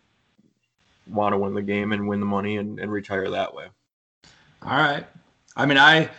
[1.08, 3.66] want to win the game and win the money and, and retire that way.
[4.62, 5.06] All right.
[5.56, 6.10] I mean, I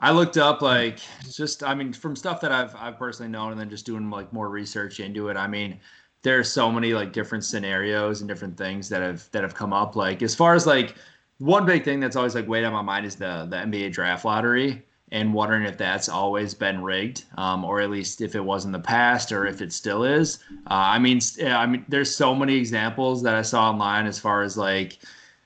[0.00, 0.98] I looked up like
[1.30, 4.32] just I mean from stuff that I've I've personally known and then just doing like
[4.32, 5.36] more research into it.
[5.36, 5.78] I mean,
[6.22, 9.94] there's so many like different scenarios and different things that have that have come up.
[9.94, 10.96] Like as far as like
[11.42, 14.24] one big thing that's always like weighed on my mind is the the NBA draft
[14.24, 18.64] lottery and wondering if that's always been rigged, um, or at least if it was
[18.64, 20.38] in the past, or if it still is.
[20.70, 24.42] Uh, I mean, I mean, there's so many examples that I saw online as far
[24.42, 25.00] as like,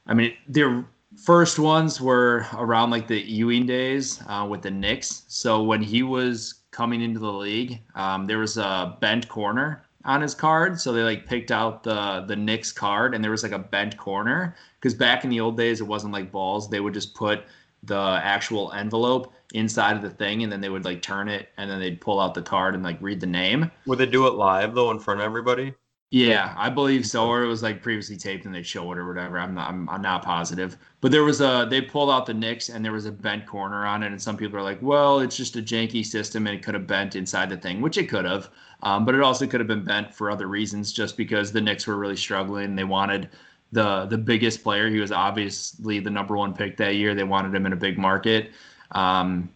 [0.07, 0.85] I mean, the
[1.17, 5.25] first ones were around like the Ewing days uh, with the Knicks.
[5.27, 10.21] So when he was coming into the league, um, there was a bent corner on
[10.21, 10.81] his card.
[10.81, 13.97] So they like picked out the the Knicks card, and there was like a bent
[13.97, 14.55] corner
[14.87, 16.71] because back in the old days, it wasn't like balls.
[16.71, 17.43] They would just put
[17.83, 21.69] the actual envelope inside of the thing and then they would like turn it and
[21.69, 23.69] then they'd pull out the card and like read the name.
[23.87, 25.75] Would they do it live though in front of everybody?
[26.13, 27.27] Yeah, I believe so.
[27.27, 29.41] Or it was like previously taped and they'd show it or whatever.
[29.41, 30.77] I'm not I'm, I'm not positive.
[31.01, 33.87] But there was a they pulled out the Knicks and there was a bent corner
[33.87, 36.63] on it and some people are like, well, it's just a janky system and it
[36.63, 38.51] could have bent inside the thing, which it could have.
[38.85, 41.89] Um, but it also could have been bent for other reasons, just because the Knicks
[41.89, 42.77] were really struggling.
[42.77, 43.31] They wanted
[43.73, 44.89] the the biggest player.
[44.89, 47.15] He was obviously the number one pick that year.
[47.15, 48.51] They wanted him in a big market.
[48.93, 49.49] Um,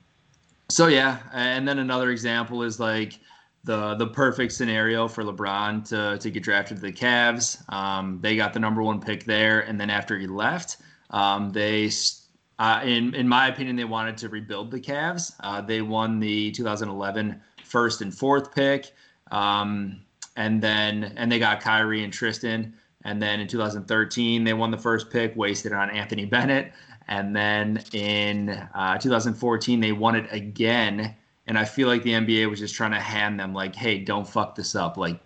[0.68, 3.18] so yeah, and then another example is like
[3.64, 7.62] the the perfect scenario for LeBron to to get drafted to the Cavs.
[7.72, 10.78] Um, they got the number one pick there, and then after he left,
[11.10, 11.90] um, they.
[12.58, 15.32] Uh, in in my opinion, they wanted to rebuild the Cavs.
[15.40, 18.92] Uh, they won the 2011 first and fourth pick,
[19.30, 19.98] um,
[20.36, 22.74] and then and they got Kyrie and Tristan.
[23.04, 26.72] And then in 2013, they won the first pick, wasted on Anthony Bennett.
[27.08, 31.14] And then in uh, 2014, they won it again.
[31.46, 34.28] And I feel like the NBA was just trying to hand them, like, hey, don't
[34.28, 34.96] fuck this up.
[34.96, 35.20] Like,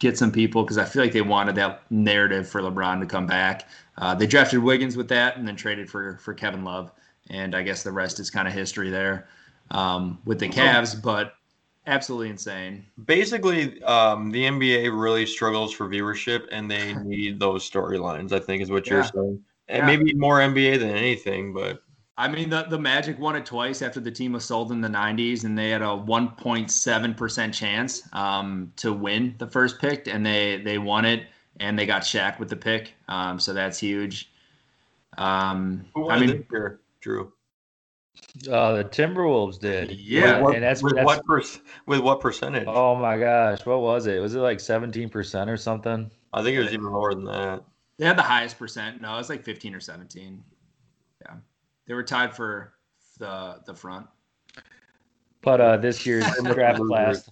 [0.00, 3.26] get some people, because I feel like they wanted that narrative for LeBron to come
[3.26, 3.68] back.
[3.96, 6.92] Uh, they drafted Wiggins with that and then traded for, for Kevin Love.
[7.30, 9.28] And I guess the rest is kind of history there
[9.70, 11.00] um, with the Cavs.
[11.00, 11.34] But
[11.86, 12.84] absolutely insane.
[13.04, 18.32] Basically, um, the NBA really struggles for viewership, and they need those storylines.
[18.32, 19.86] I think is what you're saying and yeah.
[19.86, 21.52] maybe more NBA than anything.
[21.52, 21.82] But
[22.18, 24.88] I mean, the the Magic won it twice after the team was sold in the
[24.88, 30.26] '90s, and they had a 1.7 percent chance um, to win the first pick, and
[30.26, 31.26] they they won it,
[31.60, 32.94] and they got Shaq with the pick.
[33.08, 34.30] Um, so that's huge.
[35.16, 36.46] Um, I mean,
[37.00, 37.32] Drew?
[38.50, 39.90] Uh, the Timberwolves did.
[39.92, 41.42] Yeah, with what, and that's with that's, what per,
[41.86, 42.66] with what percentage?
[42.68, 44.20] Oh my gosh, what was it?
[44.20, 46.10] Was it like seventeen percent or something?
[46.32, 47.64] I think it was even lower than that.
[48.00, 49.02] They had the highest percent.
[49.02, 50.42] No, it was like 15 or 17.
[51.20, 51.34] Yeah.
[51.86, 52.72] They were tied for
[53.18, 54.06] the the front.
[55.42, 57.28] But uh this year's draft class.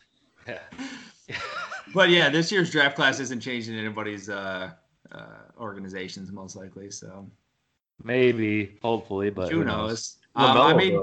[1.95, 4.73] but yeah, this year's draft class isn't changing anybody's uh,
[5.11, 5.27] uh
[5.59, 6.91] organizations most likely.
[6.91, 7.31] So
[8.05, 9.89] maybe, hopefully, but who, who knows?
[9.89, 10.18] knows?
[10.35, 11.03] Um, I mean,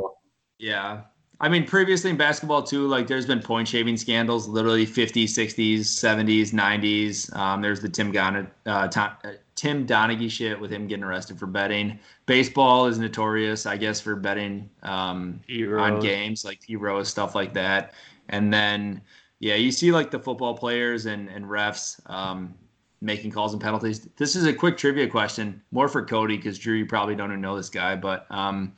[0.59, 1.01] yeah.
[1.39, 5.79] I mean, previously in basketball too, like there's been point shaving scandals, literally 50s, 60s,
[5.79, 7.35] 70s, 90s.
[7.35, 11.37] Um, there's the Tim Gunn, uh, Tom, uh, Tim Donaghy shit with him getting arrested
[11.37, 11.99] for betting.
[12.25, 15.41] Baseball is notorious, I guess, for betting um,
[15.77, 17.93] on games like heroes, stuff like that.
[18.29, 19.01] And then,
[19.39, 22.53] yeah, you see like the football players and, and refs um,
[23.01, 24.07] making calls and penalties.
[24.17, 27.41] This is a quick trivia question, more for Cody, because Drew, you probably don't even
[27.41, 27.95] know this guy.
[27.95, 28.73] But um,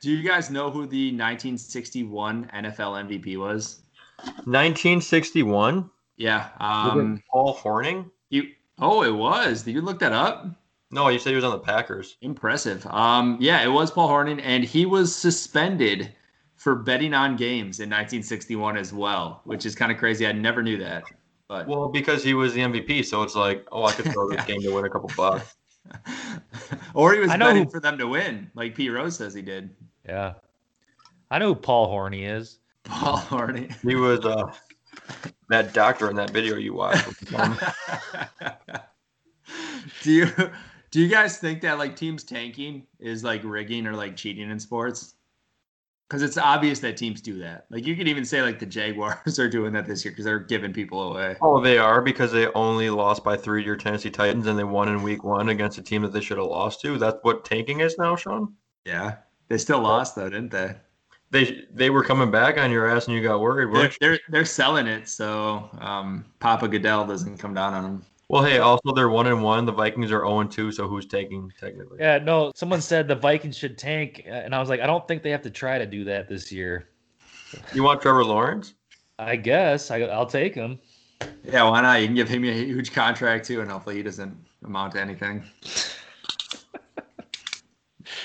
[0.00, 3.82] do you guys know who the 1961 NFL MVP was?
[4.44, 5.90] 1961?
[6.16, 6.48] Yeah.
[6.58, 8.10] Um, Paul Hornung.
[8.30, 8.48] You
[8.78, 9.62] Oh, it was.
[9.62, 10.46] Did you look that up?
[10.90, 12.16] No, you said he was on the Packers.
[12.22, 12.84] Impressive.
[12.86, 16.12] Um, yeah, it was Paul Hornung, and he was suspended
[16.56, 20.26] for betting on games in 1961 as well, which is kind of crazy.
[20.26, 21.04] I never knew that.
[21.46, 24.44] But well, because he was the MVP, so it's like, oh, I could throw this
[24.46, 25.54] game to win a couple bucks.
[26.94, 27.70] or he was betting who...
[27.70, 28.88] for them to win, like P.
[28.88, 29.70] Rose says he did.
[30.06, 30.34] Yeah,
[31.30, 32.58] I know who Paul Hornung is.
[32.84, 33.74] Paul Hornung.
[33.82, 34.52] He was uh,
[35.48, 37.08] that doctor in that video you watched.
[40.02, 40.26] do you
[40.90, 44.58] do you guys think that like teams tanking is like rigging or like cheating in
[44.58, 45.14] sports?
[46.08, 47.66] Because it's obvious that teams do that.
[47.70, 50.40] Like you could even say like the Jaguars are doing that this year because they're
[50.40, 51.36] giving people away.
[51.40, 54.64] Oh, they are because they only lost by three to your Tennessee Titans and they
[54.64, 56.98] won in Week One against a team that they should have lost to.
[56.98, 58.54] That's what tanking is now, Sean.
[58.84, 59.18] Yeah,
[59.50, 60.74] they still lost though, didn't they?
[61.30, 63.74] They they were coming back on your ass and you got worried.
[63.74, 63.90] They're, you?
[64.00, 68.04] they're they're selling it, so um, Papa Goodell doesn't come down on them.
[68.28, 69.66] Well, hey, also they're one and one.
[69.66, 70.70] The Vikings are zero and two.
[70.70, 71.98] So who's taking technically?
[71.98, 72.52] Yeah, no.
[72.54, 75.30] Someone said the Vikings should tank, uh, and I was like, I don't think they
[75.30, 76.88] have to try to do that this year.
[77.74, 78.74] You want Trevor Lawrence?
[79.18, 80.78] I guess I, I'll take him.
[81.44, 82.00] Yeah, why not?
[82.00, 85.44] You can give him a huge contract too, and hopefully he doesn't amount to anything.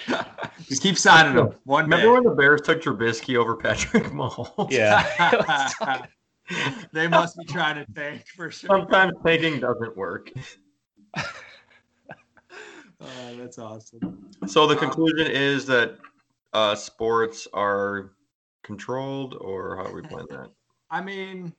[0.67, 1.49] Just keep signing them.
[1.65, 2.11] One Remember day.
[2.11, 4.71] when the Bears took Trubisky over Patrick Mahomes?
[4.71, 6.05] Yeah.
[6.93, 8.67] they must be trying to tank for sure.
[8.69, 10.31] Sometimes tanking doesn't work.
[13.01, 14.29] Oh, that's awesome.
[14.47, 15.97] So the Um, conclusion is that
[16.53, 18.11] uh, sports are
[18.63, 20.49] controlled, or how are we playing that?
[20.89, 21.53] I mean,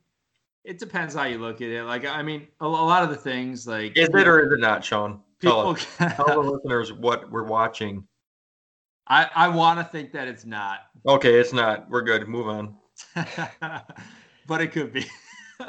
[0.64, 1.84] it depends how you look at it.
[1.84, 4.60] Like, I mean, a, a lot of the things like Is it or is it
[4.60, 5.20] not, Sean?
[5.40, 6.06] Tell people.
[6.08, 6.14] us.
[6.16, 8.06] Tell the listeners what we're watching.
[9.08, 11.88] I I want to think that it's not, Okay, it's not.
[11.90, 12.26] We're good.
[12.28, 12.76] Move on.
[14.46, 15.04] but it could be.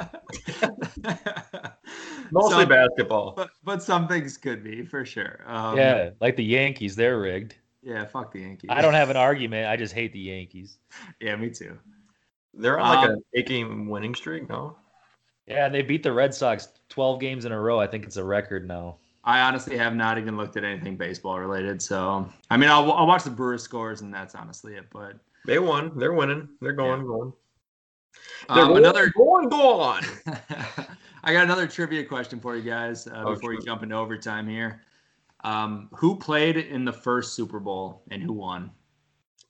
[2.30, 3.32] Mostly Some- basketball.
[3.36, 5.40] but but some things could be for sure.
[5.46, 7.54] Um, yeah, like the Yankees, they're rigged.
[7.82, 8.04] yeah.
[8.04, 8.68] Fuck the Yankees.
[8.72, 9.68] I don't have an argument.
[9.68, 10.78] I just hate the Yankees.
[11.20, 11.78] Yeah, me too.
[12.54, 14.48] They're on like Um, an eight-game winning streak.
[14.48, 14.76] No.
[15.46, 17.78] Yeah, they beat the Red Sox 12 games in a row.
[17.80, 18.96] I think it's a record now.
[19.28, 21.82] I honestly have not even looked at anything baseball related.
[21.82, 24.86] So I mean, I'll I'll watch the Brewers scores, and that's honestly it.
[24.90, 25.92] But They won.
[25.98, 26.48] They're winning.
[26.62, 27.04] They're going.
[27.04, 27.34] Going.
[28.48, 29.50] They're um, going, another going.
[29.50, 30.02] Going.
[31.24, 33.66] I got another trivia question for you guys uh, Oh, before you shoot.
[33.66, 34.80] jump into overtime here.
[35.44, 38.70] Um, who played in the first Super Bowl and who won?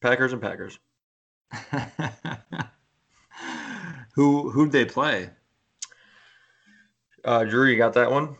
[0.00, 0.76] Packers and Packers.
[4.16, 5.30] who who'd they play?
[7.24, 8.34] Uh, Drew, you got that one?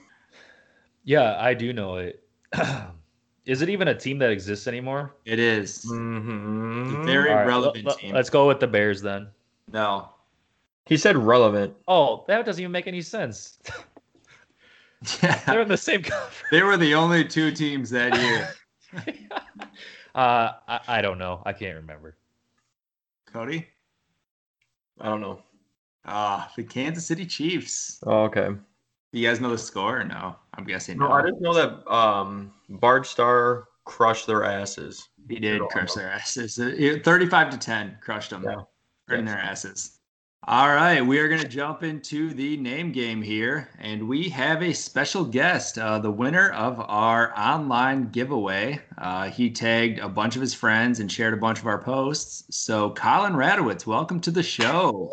[1.08, 2.22] Yeah, I do know it.
[3.46, 5.14] Is it even a team that exists anymore?
[5.24, 7.02] It is Mm-hmm.
[7.02, 8.14] very All right, relevant let- team.
[8.14, 9.28] Let's go with the Bears then.
[9.72, 10.10] no.
[10.84, 11.74] He said relevant.
[11.86, 13.58] Oh, that doesn't even make any sense.
[15.22, 15.40] yeah.
[15.46, 16.34] They're in the same conference.
[16.50, 18.48] they were the only two teams that year.
[20.14, 21.42] uh, I, I don't know.
[21.46, 22.16] I can't remember.
[23.32, 23.66] Cody,
[25.00, 25.40] I don't know.
[26.04, 27.98] ah, the Kansas City Chiefs.
[28.06, 28.48] Oh, okay.
[29.12, 30.36] You guys know the score or no?
[30.54, 31.14] I'm guessing No, no.
[31.14, 35.08] I didn't know that um, Bart Starr crushed their asses.
[35.28, 36.58] He did crush their asses.
[36.58, 38.44] Uh, it- 35 to 10 crushed them.
[38.44, 39.16] Yeah.
[39.16, 39.94] In their asses.
[40.46, 44.62] All right, we are going to jump into the name game here, and we have
[44.62, 48.80] a special guest, uh, the winner of our online giveaway.
[48.98, 52.44] Uh, he tagged a bunch of his friends and shared a bunch of our posts.
[52.56, 55.10] So, Collin Radowitz, welcome to the show.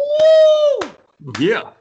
[1.39, 1.72] Yeah.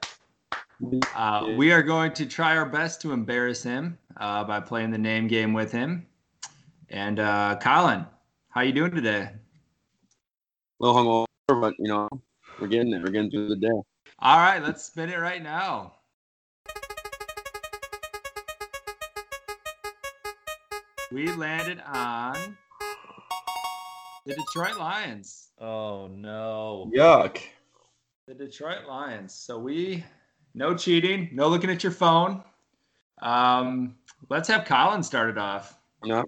[1.14, 4.98] Uh, we are going to try our best to embarrass him uh, by playing the
[4.98, 6.06] name game with him.
[6.88, 8.06] And uh, Collin,
[8.48, 9.30] how you doing today?
[9.30, 12.08] A little hungover, but you know,
[12.60, 13.00] we're getting there.
[13.00, 13.80] We're getting through the day.
[14.18, 15.94] All right, let's spin it right now.
[21.12, 22.56] We landed on
[24.26, 25.50] the Detroit Lions.
[25.60, 26.90] Oh no.
[26.94, 27.38] Yuck.
[28.26, 29.34] The Detroit Lions.
[29.34, 30.04] So we
[30.54, 32.42] no cheating, no looking at your phone.
[33.20, 33.96] Um,
[34.28, 35.78] let's have Collin started off.
[36.04, 36.22] Yeah.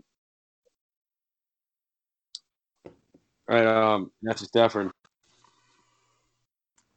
[3.48, 4.90] All right, um, Matthew Stafford.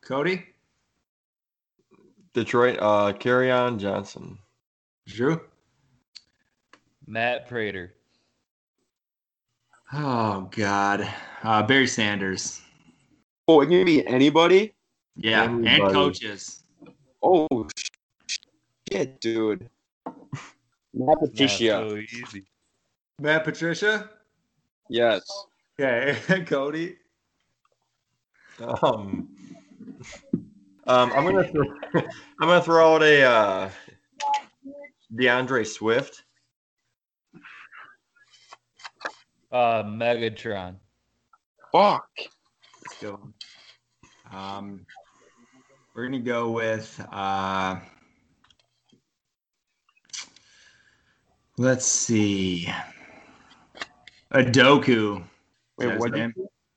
[0.01, 0.43] Cody,
[2.33, 4.39] Detroit, uh, Kerryon Johnson.
[5.07, 5.41] Drew.
[7.05, 7.93] Matt Prater.
[9.91, 11.07] Oh God,
[11.43, 12.61] uh, Barry Sanders.
[13.47, 14.73] Oh, it can be anybody.
[15.15, 16.13] Yeah, and Everybody.
[17.21, 17.67] Oh
[18.91, 19.69] shit, dude.
[20.93, 21.63] Matt Patricia.
[21.63, 22.45] Yeah, so easy.
[23.19, 24.09] Matt Patricia.
[24.89, 25.21] Yes.
[25.79, 26.97] Okay, Cody.
[28.59, 29.29] Um,
[30.87, 31.63] um, I'm gonna throw,
[31.93, 33.69] I'm gonna throw out a uh,
[35.15, 36.23] D'Andre Swift.
[39.51, 40.75] Uh, Megatron.
[41.71, 42.07] Fuck.
[42.17, 43.33] Let's go.
[44.31, 44.85] Um,
[45.95, 47.77] we're gonna go with uh,
[51.57, 52.67] let's see,
[54.33, 55.23] Adoku.
[55.77, 56.13] Wait, Is what?
[56.13, 56.33] name?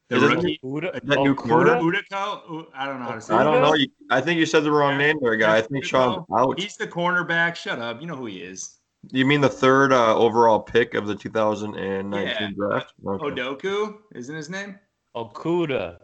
[0.09, 0.61] The Is rookie.
[0.63, 1.77] Uda, that oh, new quarter?
[1.77, 2.03] Kuda?
[2.11, 2.51] Udako?
[2.51, 3.35] U- I don't know how to say.
[3.35, 3.45] I it.
[3.45, 3.75] don't know.
[3.75, 5.57] You, I think you said the wrong name there, guy.
[5.57, 6.61] I think Sean's out.
[6.61, 7.57] He's the cornerback.
[7.57, 8.01] Shut up.
[8.01, 8.79] You know who he is.
[9.11, 12.51] You mean the third uh, overall pick of the 2019 Yeah.
[12.55, 12.93] draft?
[13.05, 13.25] Okay.
[13.25, 14.79] Odoku isn't his name?
[15.17, 15.99] Okudah.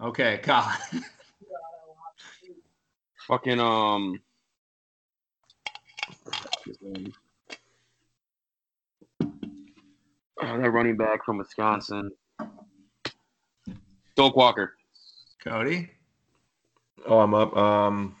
[0.00, 0.76] Okay, Collin.
[3.26, 4.20] Fucking um.
[10.42, 12.10] Oh, that running back from Wisconsin.
[14.14, 14.74] Doak Walker.
[15.42, 15.90] Cody.
[17.06, 17.56] Oh, I'm up.
[17.56, 18.16] Um,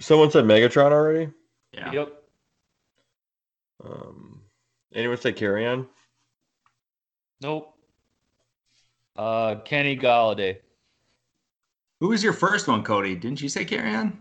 [0.00, 1.30] someone said Megatron already.
[1.72, 1.92] Yeah.
[1.92, 2.22] Yep.
[3.84, 4.42] Um,
[4.94, 5.86] anyone say Kerryon?
[7.40, 7.76] Nope.
[9.16, 10.58] Uh, Kenny Golladay.
[12.02, 13.14] Who was your first one, Cody?
[13.14, 14.14] Didn't you say Kerryon?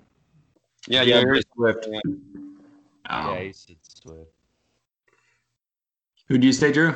[0.87, 1.23] Yeah, Yeah, yeah.
[1.23, 1.87] Chris Swift.
[1.89, 3.33] Oh.
[3.33, 4.29] Yeah, he said Swift.
[6.27, 6.93] Who do you say, Drew?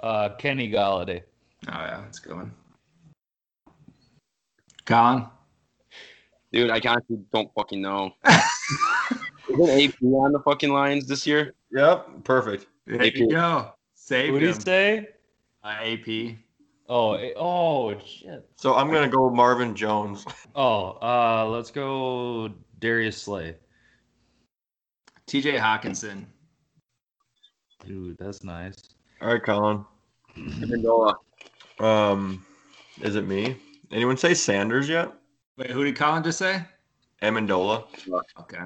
[0.00, 1.22] Uh, Kenny Golladay.
[1.66, 2.52] Oh yeah, that's a good one.
[4.84, 5.26] Collin.
[6.52, 8.12] Dude, I honestly don't fucking know.
[9.48, 11.54] Isn't AP on the fucking Lions this year?
[11.72, 12.68] Yep, perfect.
[12.86, 13.72] There you go.
[13.94, 14.54] Save Who did him.
[14.54, 15.08] he say?
[15.64, 16.36] Uh, AP.
[16.90, 18.44] Oh, eh, oh shit.
[18.56, 20.26] So I'm gonna go Marvin Jones.
[20.56, 23.54] Oh, uh, let's go Darius Slay.
[25.28, 26.24] TJ Hockenson.
[27.86, 28.74] Dude, that's nice.
[29.22, 29.84] All right, Collin.
[30.36, 31.14] Amendola.
[31.78, 32.44] Um,
[33.00, 33.56] is it me?
[33.90, 35.14] Anyone say Sanders yet?
[35.56, 36.62] Wait, who did Collin just say?
[37.22, 37.84] Amendola.
[38.38, 38.58] Okay.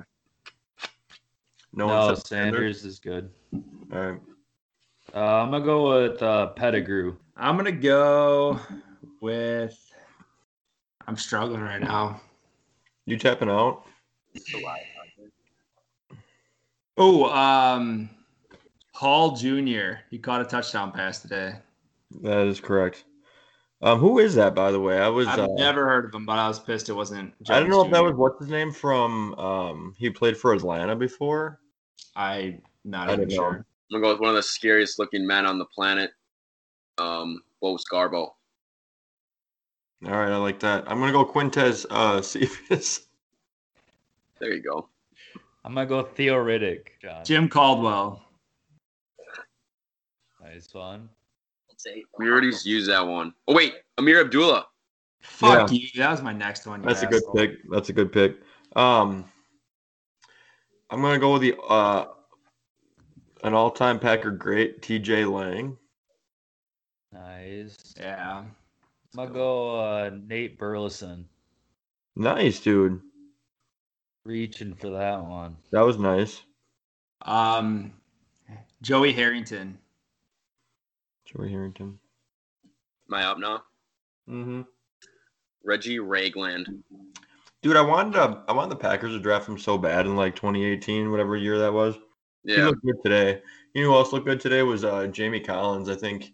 [1.73, 3.31] No, No, one said Sanders is good.
[3.93, 4.21] All right.
[5.15, 7.17] Uh, I'm gonna go with uh, Pettigrew.
[7.37, 8.59] I'm gonna go
[9.21, 9.79] with.
[11.07, 12.21] I'm struggling right now.
[13.07, 13.85] You tapping out?
[16.97, 18.11] Oh, um,
[18.93, 20.01] Hall Jr.
[20.11, 21.57] He caught a touchdown pass today.
[22.23, 23.05] That is correct.
[23.83, 24.99] Um, who is that, by the way?
[24.99, 25.29] I was.
[25.29, 27.35] I've Uh, never heard of him, but I was pissed it wasn't.
[27.49, 29.35] I don't Jones know if that was what's his name from.
[29.35, 31.61] Um, he played for Atlanta before.
[32.17, 33.37] I not I even don't know.
[33.37, 33.67] sure.
[33.93, 36.11] I'm gonna go with one of the scariest looking men on the planet.
[36.99, 38.31] Um, Bo Scarbrough.
[40.07, 40.85] All right, I like that.
[40.87, 43.07] I'm gonna go Quintez uh, Cephus.
[44.41, 44.89] There you go.
[45.65, 46.89] I'm gonna go Theo Riddick.
[47.01, 47.25] John.
[47.25, 48.23] Jim Caldwell.
[50.43, 51.09] Nice one.
[52.19, 53.35] We already used that one.
[53.49, 54.67] Oh wait, Ameer Abdullah.
[55.21, 55.89] Fuck you.
[55.97, 56.81] That was my next one.
[56.81, 57.51] you That's a good pick.
[57.71, 58.37] That's a good pick.
[58.77, 59.25] Um,
[60.91, 62.07] I'm gonna go with the uh,
[63.45, 65.27] an all-time Packer great, T.J.
[65.27, 65.77] Lang.
[67.13, 67.95] Nice.
[67.97, 68.39] Yeah.
[68.39, 68.49] I'm
[69.15, 71.29] gonna go uh, Nate Burleson.
[72.17, 73.01] Nice, dude.
[74.25, 75.57] Reaching for that one.
[75.71, 76.43] That was nice.
[77.23, 77.93] Um,
[78.83, 79.79] Joey Harrington.
[81.27, 81.99] Joey Harrington.
[83.11, 83.63] Am I up now?
[84.29, 84.63] Mm-hmm.
[85.63, 86.83] Reggie Ragland.
[87.63, 90.35] Dude, I wanted to, I wanted the Packers to draft him so bad in like
[90.35, 91.97] 2018, whatever year that was.
[92.45, 93.41] He looked good today.
[93.73, 95.89] You know who else looked good today was uh, Jamie Collins.
[95.89, 96.33] I think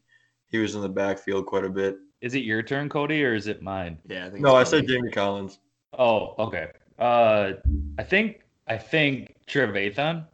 [0.48, 1.98] he was in the backfield quite a bit.
[2.20, 3.98] Is it your turn, Cody, or is it mine?
[4.08, 4.42] Yeah, I think.
[4.42, 5.58] No, I said Jamie Collins.
[5.98, 6.68] Oh, okay.
[6.98, 7.52] Uh,
[7.98, 10.26] I think I think Trevathan.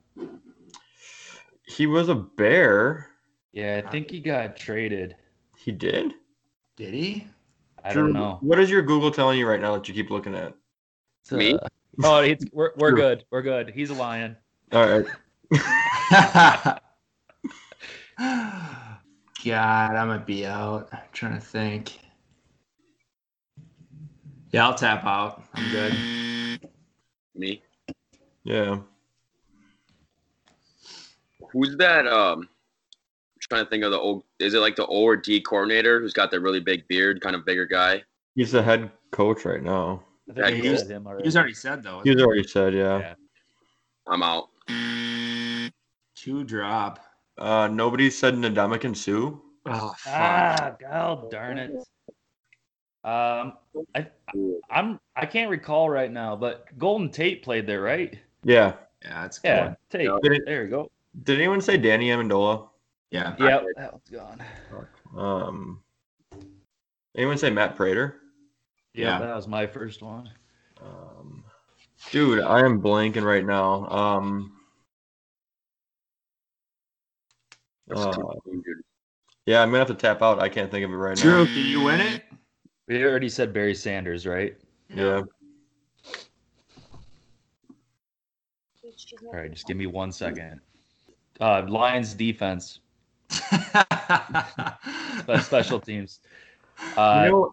[1.67, 3.09] He was a bear.
[3.53, 5.17] Yeah, I think he got traded.
[5.57, 6.15] He did.
[6.77, 7.27] Did he?
[7.83, 8.39] I Drew, don't know.
[8.41, 10.55] What is your Google telling you right now that you keep looking at?
[11.31, 11.55] Me?
[11.55, 11.69] Uh,
[12.05, 13.25] oh, it's, we're we're good.
[13.31, 13.71] We're good.
[13.75, 14.37] He's a lion.
[14.73, 15.07] All right.
[19.45, 20.89] God, I might be out.
[20.93, 21.99] I'm trying to think.
[24.53, 25.43] Yeah, I'll tap out.
[25.55, 26.61] I'm good.
[27.35, 27.63] Me.
[28.45, 28.79] Yeah.
[31.53, 32.07] Who's that?
[32.07, 32.49] Um, I'm
[33.41, 34.25] trying to think of the old.
[34.39, 37.37] Is it like the O or D coordinator who's got the really big beard, kind
[37.37, 38.03] of bigger guy?
[38.35, 40.03] He's the head coach right now.
[40.31, 41.25] I think Yeah, we he's- said him He already.
[41.25, 42.01] was already said though.
[42.03, 42.99] He's already said, yeah.
[42.99, 43.15] Yeah.
[44.09, 44.49] I'm out.
[46.27, 46.99] Two drop.
[47.39, 49.39] Uh, nobody said Ndamukong Suh.
[49.65, 50.13] Oh fuck.
[50.13, 51.71] Ah, god darn it.
[53.05, 53.53] Um,
[53.95, 54.09] I,
[54.69, 58.19] I'm I can't recall right now, but Golden Tate played there, right?
[58.43, 58.73] Yeah.
[59.05, 59.77] Yeah, that's a good Yeah, one.
[59.89, 60.23] Tate.
[60.25, 60.91] Did it- There you go.
[61.23, 62.71] Did anyone say Danny Amendola?
[63.13, 63.37] Yeah.
[63.39, 64.43] Yeah, that one's gone.
[65.17, 65.81] Um,
[67.17, 68.17] anyone say Matt Prater?
[68.95, 69.27] Yeah, Yeah.
[69.27, 70.29] that was my first one.
[70.83, 71.45] Um,
[72.11, 73.87] dude, I am blanking right now.
[73.87, 74.56] Um,
[77.95, 78.41] uh, too
[79.47, 80.41] yeah, I'm gonna have to tap out.
[80.41, 81.53] I can't think of it right Drew, now.
[81.53, 82.25] can you win it?
[82.89, 84.57] We already said Barry Sanders, right?
[84.93, 85.23] Yeah.
[89.23, 90.61] All right, just give me one second.
[91.41, 92.81] Uh, Lions defense,
[93.31, 93.51] spe-
[95.41, 96.21] special teams.
[96.97, 97.53] Uh, you know,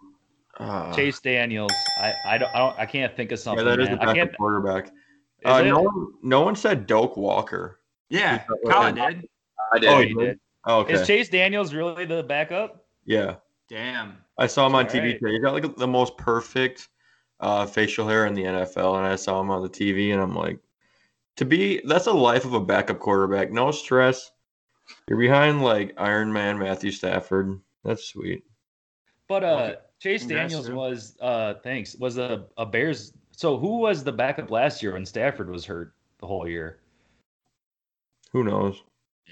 [0.59, 1.71] uh, Chase Daniels.
[1.99, 3.65] I, I don't I don't I can't think of yeah, something.
[3.65, 4.07] that is the man.
[4.07, 4.29] I can't.
[4.31, 4.91] backup quarterback.
[5.45, 7.79] Uh, no one, no one said Doak Walker.
[8.09, 9.27] yeah, Collin did.
[9.73, 9.89] I did.
[9.89, 10.39] Oh, he he did.
[10.65, 10.93] Oh, okay.
[10.93, 12.85] Is Chase Daniels really the backup?
[13.05, 13.35] yeah,
[13.69, 14.17] Damn.
[14.37, 15.01] I saw him on All TV.
[15.01, 15.19] right.
[15.19, 15.31] today.
[15.33, 16.89] He got like the most perfect
[17.39, 20.35] uh, facial hair in the NFL, and I saw him on the TV, and I'm
[20.35, 20.59] like,
[21.37, 23.51] to be that's a life of a backup quarterback.
[23.51, 24.31] No stress.
[25.07, 27.59] You're behind like Iron Man Matthew Stafford.
[27.83, 28.43] That's sweet.
[29.27, 29.75] But uh, Okay.
[29.99, 30.75] Chase Congrats, Daniels Drew.
[30.75, 33.13] was uh, thanks was a, a Bears.
[33.31, 36.79] So who was the backup last year when Stafford was hurt the whole year?
[38.31, 38.83] Who knows?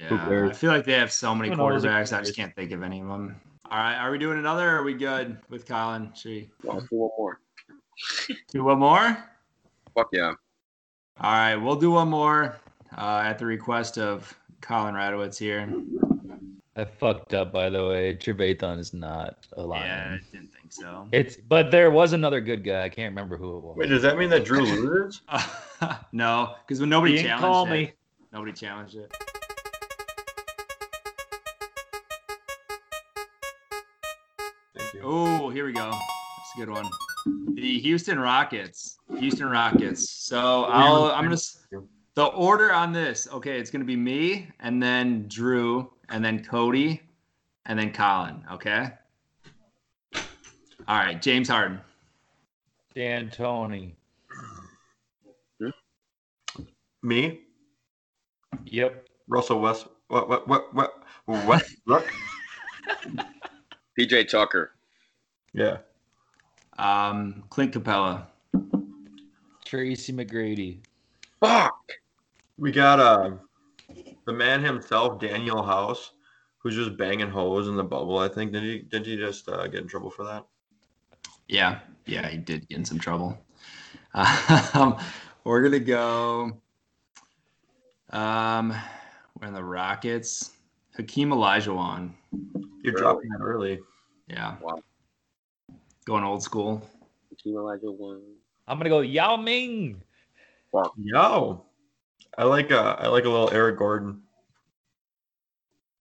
[0.07, 2.15] Who Yeah, I feel like they have so many Who quarterbacks.
[2.15, 3.35] I just can't think of any of them.
[3.69, 4.69] All right, are we doing another?
[4.75, 6.11] Or are we good with Collin?
[6.15, 7.39] Should we Well, let's do one more.
[8.51, 9.17] do one more?
[9.95, 10.33] Fuck yeah.
[11.19, 12.57] All right, we'll do one more
[12.97, 15.71] uh, at the request of Collin Radowitz here.
[16.75, 18.15] I fucked up by the way.
[18.15, 20.17] Trevathan is not a Yeah.
[20.17, 21.07] I didn't think so.
[21.11, 22.83] It's but there was another good guy.
[22.85, 23.77] I can't remember who it was.
[23.77, 25.21] Wait, does that mean that Drew loses?
[26.13, 27.91] no, because when nobody He didn't challenged call it, me.
[28.33, 29.13] nobody challenged it.
[35.03, 35.89] Oh, here we go.
[35.89, 36.89] That's a good one.
[37.55, 38.97] The Houston Rockets.
[39.17, 40.09] Houston Rockets.
[40.09, 41.37] So I'll I'm gonna
[42.15, 43.27] the order on this.
[43.31, 47.01] Okay, it's gonna be me and then Drew and then Cody
[47.65, 48.43] and then Collin.
[48.51, 48.89] Okay.
[50.87, 51.79] All right, James Harden.
[52.95, 53.93] D'Antoni.
[57.03, 57.41] Me,
[58.65, 59.07] Yep.
[59.27, 59.87] Russell West.
[60.09, 60.29] What?
[60.29, 60.47] What?
[60.47, 60.73] What?
[60.73, 60.93] What?
[61.47, 62.11] Westbrook.
[63.99, 64.73] PJ Tucker.
[65.53, 65.77] Yeah.
[66.77, 68.27] Um, Clint Capela.
[69.65, 70.79] Tracy McGrady.
[71.39, 71.91] Fuck.
[72.57, 73.31] We got uh,
[74.25, 76.11] the man himself, Danuel House,
[76.59, 78.19] who's just banging hoes in the bubble.
[78.19, 80.45] I think did he did he just uh, get in trouble for that?
[81.47, 83.37] Yeah, yeah, he did get in some trouble.
[84.73, 84.97] Um,
[85.43, 86.61] we're gonna go.
[88.11, 88.73] Um,
[89.39, 90.51] we're in the Rockets.
[90.95, 92.11] Hakeem Olajuwon.
[92.83, 92.97] You're Really?
[93.01, 93.79] dropping that early.
[94.27, 94.57] Yeah.
[94.61, 94.79] Wow.
[96.05, 96.87] Going old school.
[97.43, 98.21] Team Elijah one.
[98.67, 100.01] I'm gonna go Yao Ming.
[100.97, 101.65] Yo,
[102.37, 104.21] I like a I like a little Eric Gordon.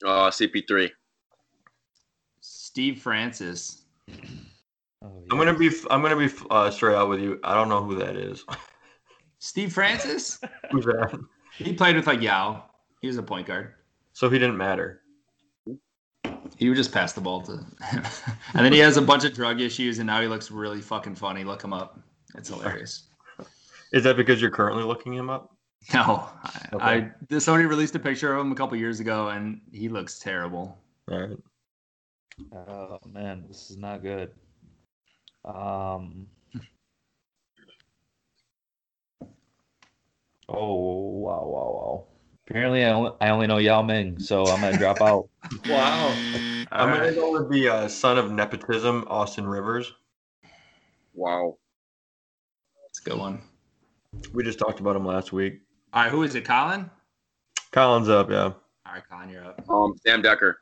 [0.05, 0.91] Uh, CP3.
[2.41, 3.83] Steve Francis.
[5.03, 7.41] Oh, I'm gonna be I'm gonna be uh, straight out with you.
[7.43, 8.45] I don't know who that is.
[9.39, 10.39] Steve Francis?
[10.71, 11.19] Who's that?
[11.57, 12.65] he played with like Yao.
[13.01, 13.75] He was a point guard.
[14.13, 15.01] So he didn't matter.
[16.57, 17.77] He would just pass the ball to him.
[18.55, 21.15] and then he has a bunch of drug issues and now he looks really fucking
[21.15, 21.45] funny.
[21.45, 21.99] Look him up.
[22.37, 23.05] It's hilarious.
[23.93, 25.55] Is that because you're currently looking him up?
[25.95, 27.11] No, I, Okay.
[27.31, 30.79] I somebody released a picture of him a couple years ago, and he looks terrible.
[31.11, 31.39] All right.
[32.55, 34.31] Oh man, this is not good.
[35.45, 36.27] Um.
[40.53, 42.07] Oh wow wow wow!
[42.51, 45.29] Apparently, I only, I only know Yao Ming, so I'm gonna drop out.
[45.69, 46.09] Wow.
[46.73, 49.93] I'm gonna go with the uh, son of nepotism, Austin Rivers.
[51.15, 51.59] Wow.
[52.83, 53.41] That's a good one.
[54.35, 55.61] We just talked about him last week.
[55.93, 56.45] All right, who is it?
[56.45, 56.91] Collin.
[57.71, 58.43] Collin's up, yeah.
[58.47, 58.55] All
[58.95, 59.65] right, Collin, you're up.
[59.71, 60.55] Um, Sam Dekker.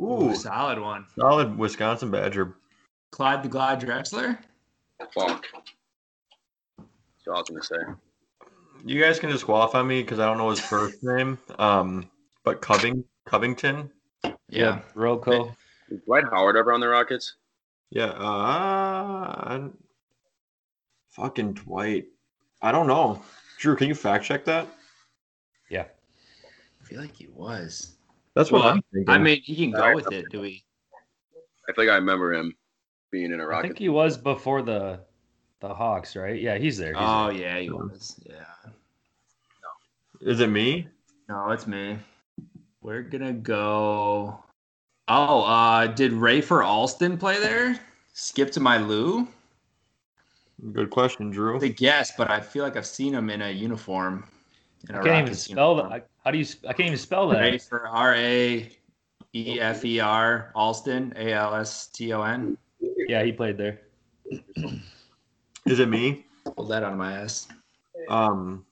[0.00, 1.04] Ooh, Ooh, solid one.
[1.18, 2.56] solid Wisconsin Badger.
[3.12, 4.38] Clyde the Glide Drexler.
[5.12, 5.44] Fuck.
[6.78, 7.92] That's what I was gonna say.
[8.84, 11.38] You guys can disqualify me because I don't know his first name.
[11.58, 12.10] Um,
[12.44, 13.90] but Coving Covington.
[14.48, 14.80] Yeah.
[14.94, 15.56] Rocco.
[15.90, 17.36] Is Dwight Howard ever on the Rockets?
[17.90, 18.10] Yeah.
[18.10, 19.70] Uh, I-
[21.10, 22.06] fucking Dwight.
[22.62, 23.22] I don't know.
[23.58, 24.66] Drew, can you fact check that?
[25.68, 25.84] Yeah.
[26.80, 27.96] I feel like he was.
[28.34, 29.08] That's what Well, I'm thinking.
[29.12, 30.26] I mean, he can go with it.
[30.30, 30.64] Do we?
[31.68, 32.54] I think I remember him
[33.10, 33.58] being in a I Rocket.
[33.58, 35.00] I think he was before the
[35.60, 36.40] the Hawks, right?
[36.40, 36.92] Yeah, he's there.
[36.94, 37.36] He's Oh there.
[37.38, 38.16] yeah, he was.
[38.28, 38.70] Yeah.
[40.20, 40.88] Is it me?
[41.28, 41.98] No, it's me.
[42.82, 44.42] We're gonna go.
[45.08, 47.78] Oh, uh, did Rafer Alston play there?
[48.12, 49.26] Skip to my Lou.
[50.72, 51.62] Good question, Drew.
[51.62, 54.26] I guess, but I feel like I've seen him in a uniform.
[54.88, 55.92] In a I can't even spell uniform.
[55.92, 56.08] that.
[56.24, 56.46] How do you?
[56.68, 57.62] I can't even spell Ray that.
[57.62, 58.70] for R A
[59.34, 62.56] E F E R Alston A L S T O N.
[63.08, 63.80] Yeah, he played there.
[65.70, 66.24] Is it me?
[66.56, 67.48] Pull that out of my ass.
[68.08, 68.64] Um,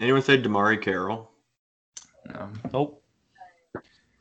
[0.00, 1.30] anyone say DeMarre Carroll?
[2.32, 2.48] No.
[2.72, 3.02] Nope.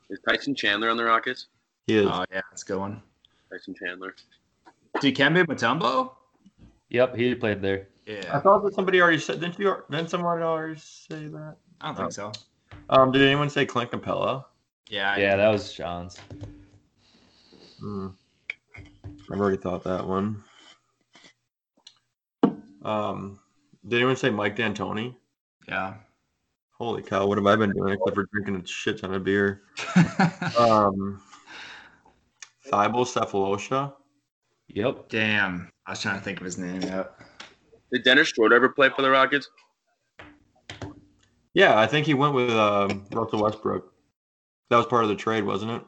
[0.09, 1.47] Is Tyson Chandler on the Rockets?
[1.87, 2.07] He is.
[2.09, 3.01] Oh yeah, that's a good one.
[3.51, 4.15] Tyson Chandler.
[4.97, 6.11] Dikembe Mutombo?
[6.89, 7.87] Yep, he played there.
[8.05, 8.31] Yeah.
[8.35, 9.39] I thought that somebody already said.
[9.39, 9.75] Didn't you?
[9.89, 11.55] Didn't someone already say that?
[11.81, 12.31] I don't think so.
[12.89, 14.45] Um, did anyone say Clint Capela?
[14.89, 16.19] Yeah, I- Yeah, that was Sean's.
[17.79, 18.07] Hmm.
[19.31, 20.43] I've already thought that one.
[22.85, 23.39] Um,
[23.87, 25.15] did anyone say Mike D'Antoni?
[25.67, 25.95] yeah.
[26.77, 27.25] Holy cow!
[27.25, 29.61] What have I been doing except for drinking a shit ton of beer?
[30.59, 31.21] Um,
[32.69, 33.93] Thabo Sefolosha.
[34.67, 35.07] Yep.
[35.09, 36.81] Damn, I was trying to think of his name.
[36.81, 37.21] Yep.
[37.93, 39.49] Did Dennis Schroeder ever play for the Rockets?
[41.53, 43.93] Yeah, I think he went with um, Russell Westbrook.
[44.69, 45.81] That was part of the trade, wasn't it?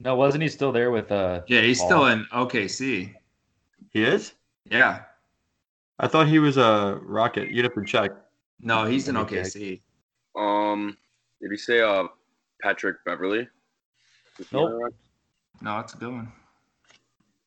[0.00, 1.42] No, wasn't he still there with uh?
[1.46, 1.88] Yeah, he's Paul?
[1.88, 3.14] still in OKC.
[3.90, 4.32] He is.
[4.64, 5.02] Yeah.
[6.00, 7.50] I thought he was a Rocket.
[7.50, 8.10] You'd have to check.
[8.60, 9.40] No, he's in Okay.
[9.42, 9.80] OKC.
[10.36, 10.96] Um,
[11.40, 12.04] did you say uh
[12.62, 13.46] Patrick Beverley?
[14.52, 14.94] Nope.
[15.60, 16.32] No, it's a good one.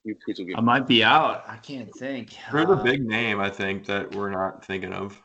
[0.03, 1.43] You please will give I might be out.
[1.47, 2.35] I can't think.
[2.51, 5.19] There's a Uh, big name I think that we're not thinking of.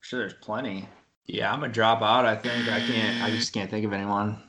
[0.00, 0.88] sure, there's plenty.
[1.26, 2.26] Yeah, I'm gonna drop out.
[2.26, 3.22] I think I can't.
[3.22, 4.40] I just can't think of anyone.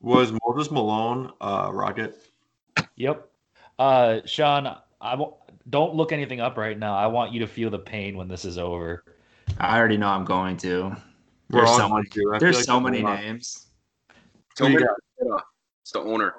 [0.00, 2.22] Was Moses Malone uh, Rocket?
[2.96, 3.28] Yep.
[3.78, 5.34] Uh, Sean, I won't,
[5.68, 6.96] don't look anything up right now.
[6.96, 9.04] I want you to feel the pain when this is over.
[9.58, 10.96] I already know I'm going to.
[11.50, 12.38] We're There's so going many.
[12.38, 13.66] There's like so many names.
[14.58, 14.96] Who you Tillman got?
[15.26, 15.42] Fertitta.
[15.82, 16.34] It's the owner.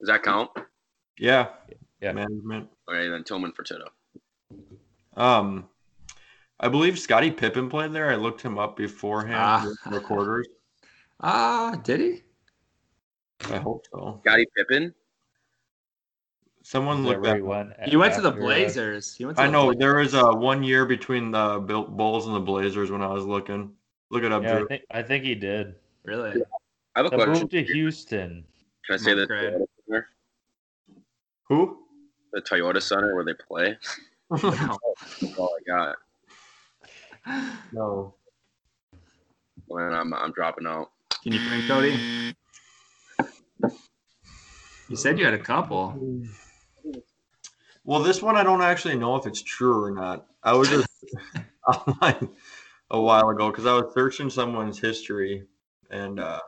[0.00, 0.50] Does that count?
[1.18, 1.48] Yeah.
[2.00, 2.12] Yeah.
[2.12, 2.68] Management.
[2.88, 3.88] Okay, then Tillman Fertitta.
[5.16, 5.68] Um,
[6.58, 8.10] I believe Scottie Pippen played there.
[8.10, 9.36] I looked him up beforehand.
[9.38, 9.66] Ah.
[9.66, 10.48] with recorders.
[11.20, 12.22] Ah, did he?
[13.52, 14.20] I hope so.
[14.24, 14.94] Scottie Pippen.
[16.70, 17.36] Someone looked where that.
[17.38, 17.72] he went?
[17.84, 19.12] He went to the uh, Blazers.
[19.16, 19.80] He went to I the know Blazers.
[19.80, 23.72] there was a one year between the Bulls and the Blazers when I was looking.
[24.12, 25.74] Look it up, Yeah, I think I think he did.
[26.04, 26.40] Really?
[26.94, 27.32] I have a The question.
[27.40, 28.44] move to Houston.
[28.86, 29.28] Can I say that?
[29.28, 30.04] Toyota
[31.48, 31.78] Who?
[32.32, 33.76] The Toyota Center where they play.
[34.30, 34.38] No.
[35.20, 35.96] That's all I
[37.26, 37.56] got.
[37.72, 38.14] no.
[39.66, 40.92] When I'm I'm dropping out.
[41.24, 41.98] Can you drink, Cody?
[44.88, 46.24] You said you had a couple.
[47.84, 50.26] Well, this one I don't actually know if it's true or not.
[50.42, 50.88] I was just
[51.68, 52.30] online
[52.90, 55.44] a while ago because I was searching someone's history,
[55.90, 56.40] and uh,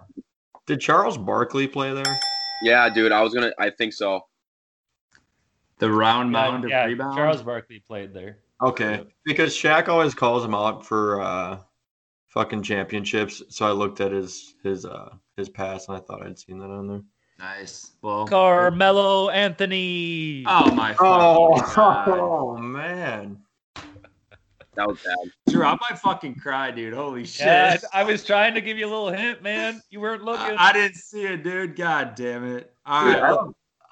[0.67, 2.19] did Charles Barkley play there?
[2.65, 3.13] Yeah, dude.
[3.13, 3.53] I was gonna.
[3.59, 4.23] I think so.
[5.79, 7.17] The round Yeah, mound of yeah, rebound.
[7.17, 8.39] Charles Barkley played there.
[8.63, 11.59] Okay, because Shaq always calls him out for uh,
[12.29, 13.43] fucking championships.
[13.49, 16.71] So I looked at his his uh, his past, and I thought I'd seen that
[16.71, 17.03] on there.
[17.43, 17.91] Nice.
[18.03, 18.29] Well.
[18.29, 20.45] Carmelo Anthony.
[20.47, 20.95] Oh my.
[21.01, 22.09] Oh, God.
[22.09, 23.37] oh man.
[24.77, 25.29] That was bad.
[25.49, 26.95] Drew, I might fucking cry, dude.
[26.95, 27.47] Holy shit.
[27.47, 29.83] Yeah, I was trying to give you a little hint, man.
[29.91, 30.57] You weren't looking.
[30.57, 31.75] I, I didn't see it, dude.
[31.75, 32.73] God damn it.
[32.87, 33.39] All Dude, right.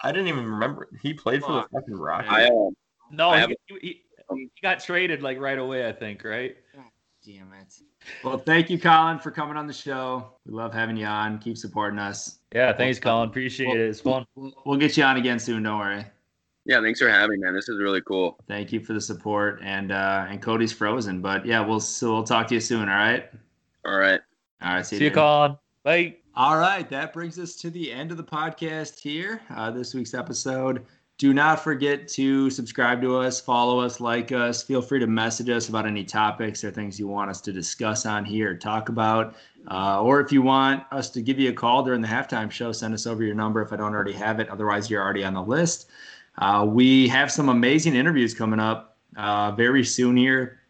[0.03, 1.71] I, I didn't even remember he played for the Fuck.
[1.73, 2.31] fucking Rockets.
[2.33, 2.71] I um,
[3.11, 4.03] no, I he, he, he-
[4.33, 5.89] he got traded like right away.
[5.89, 6.57] I think, right?
[7.27, 7.75] Damn it.
[8.25, 10.33] Well, thank you, Collin, for coming on the show.
[10.47, 11.39] We love having you on.
[11.39, 12.39] Keep supporting us.
[12.55, 12.73] Yeah.
[12.73, 13.29] Thanks, Collin.
[13.29, 13.89] Appreciate it.
[13.89, 14.27] It's fun.
[14.35, 15.63] We'll, we'll get you on again soon.
[15.63, 16.05] Don't worry.
[16.65, 16.81] yeah.
[16.81, 17.55] Thanks for having me, man.
[17.55, 18.39] This is really cool.
[18.49, 19.61] Thank you for the support.
[19.63, 22.89] And uh, and Cody's frozen, but yeah, we'll so we'll talk to you soon.
[22.89, 23.31] All right.
[23.85, 24.21] All right.
[24.63, 24.87] All right.
[24.87, 25.17] See, See you, dude.
[25.17, 25.57] Collin.
[25.83, 26.17] Bye.
[26.37, 29.41] All right, that brings us to the end of the podcast here.
[29.51, 30.87] Uh, this week's episode.
[31.21, 34.63] Do not forget to subscribe to us, follow us, like us.
[34.63, 38.07] Feel free to message us about any topics or things you want us to discuss
[38.07, 39.35] on here talk about.
[39.71, 42.73] Uh, or if you want us to give you a call during the halftime show,
[42.73, 44.49] send us over your number if I don't already have it.
[44.49, 45.91] Otherwise, you're already on the list.
[46.39, 50.61] Uh, we have some amazing interviews coming up uh, very soon here.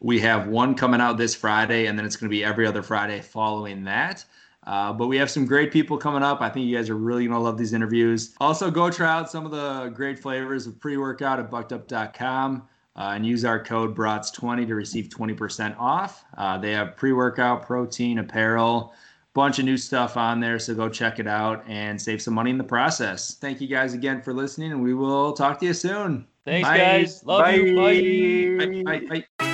[0.00, 2.82] We have one coming out this Friday, and then it's going to be every other
[2.82, 4.24] Friday following that.
[4.66, 6.40] Uh, but we have some great people coming up.
[6.40, 8.34] I think you guys are really going to love these interviews.
[8.40, 13.12] Also, go try out some of the great flavors of pre workout at buckedup.com uh,
[13.14, 16.24] and use our code Brats20 to receive 20% off.
[16.36, 18.92] Uh, they have pre workout, protein, apparel,
[19.32, 20.58] bunch of new stuff on there.
[20.58, 23.34] So go check it out and save some money in the process.
[23.34, 26.26] Thank you guys again for listening, and we will talk to you soon.
[26.44, 26.78] Thanks, Bye.
[26.78, 27.24] guys.
[27.24, 27.76] Love you.
[27.76, 28.82] Bye.
[28.84, 29.00] Bye.
[29.08, 29.22] Bye.
[29.38, 29.49] Bye.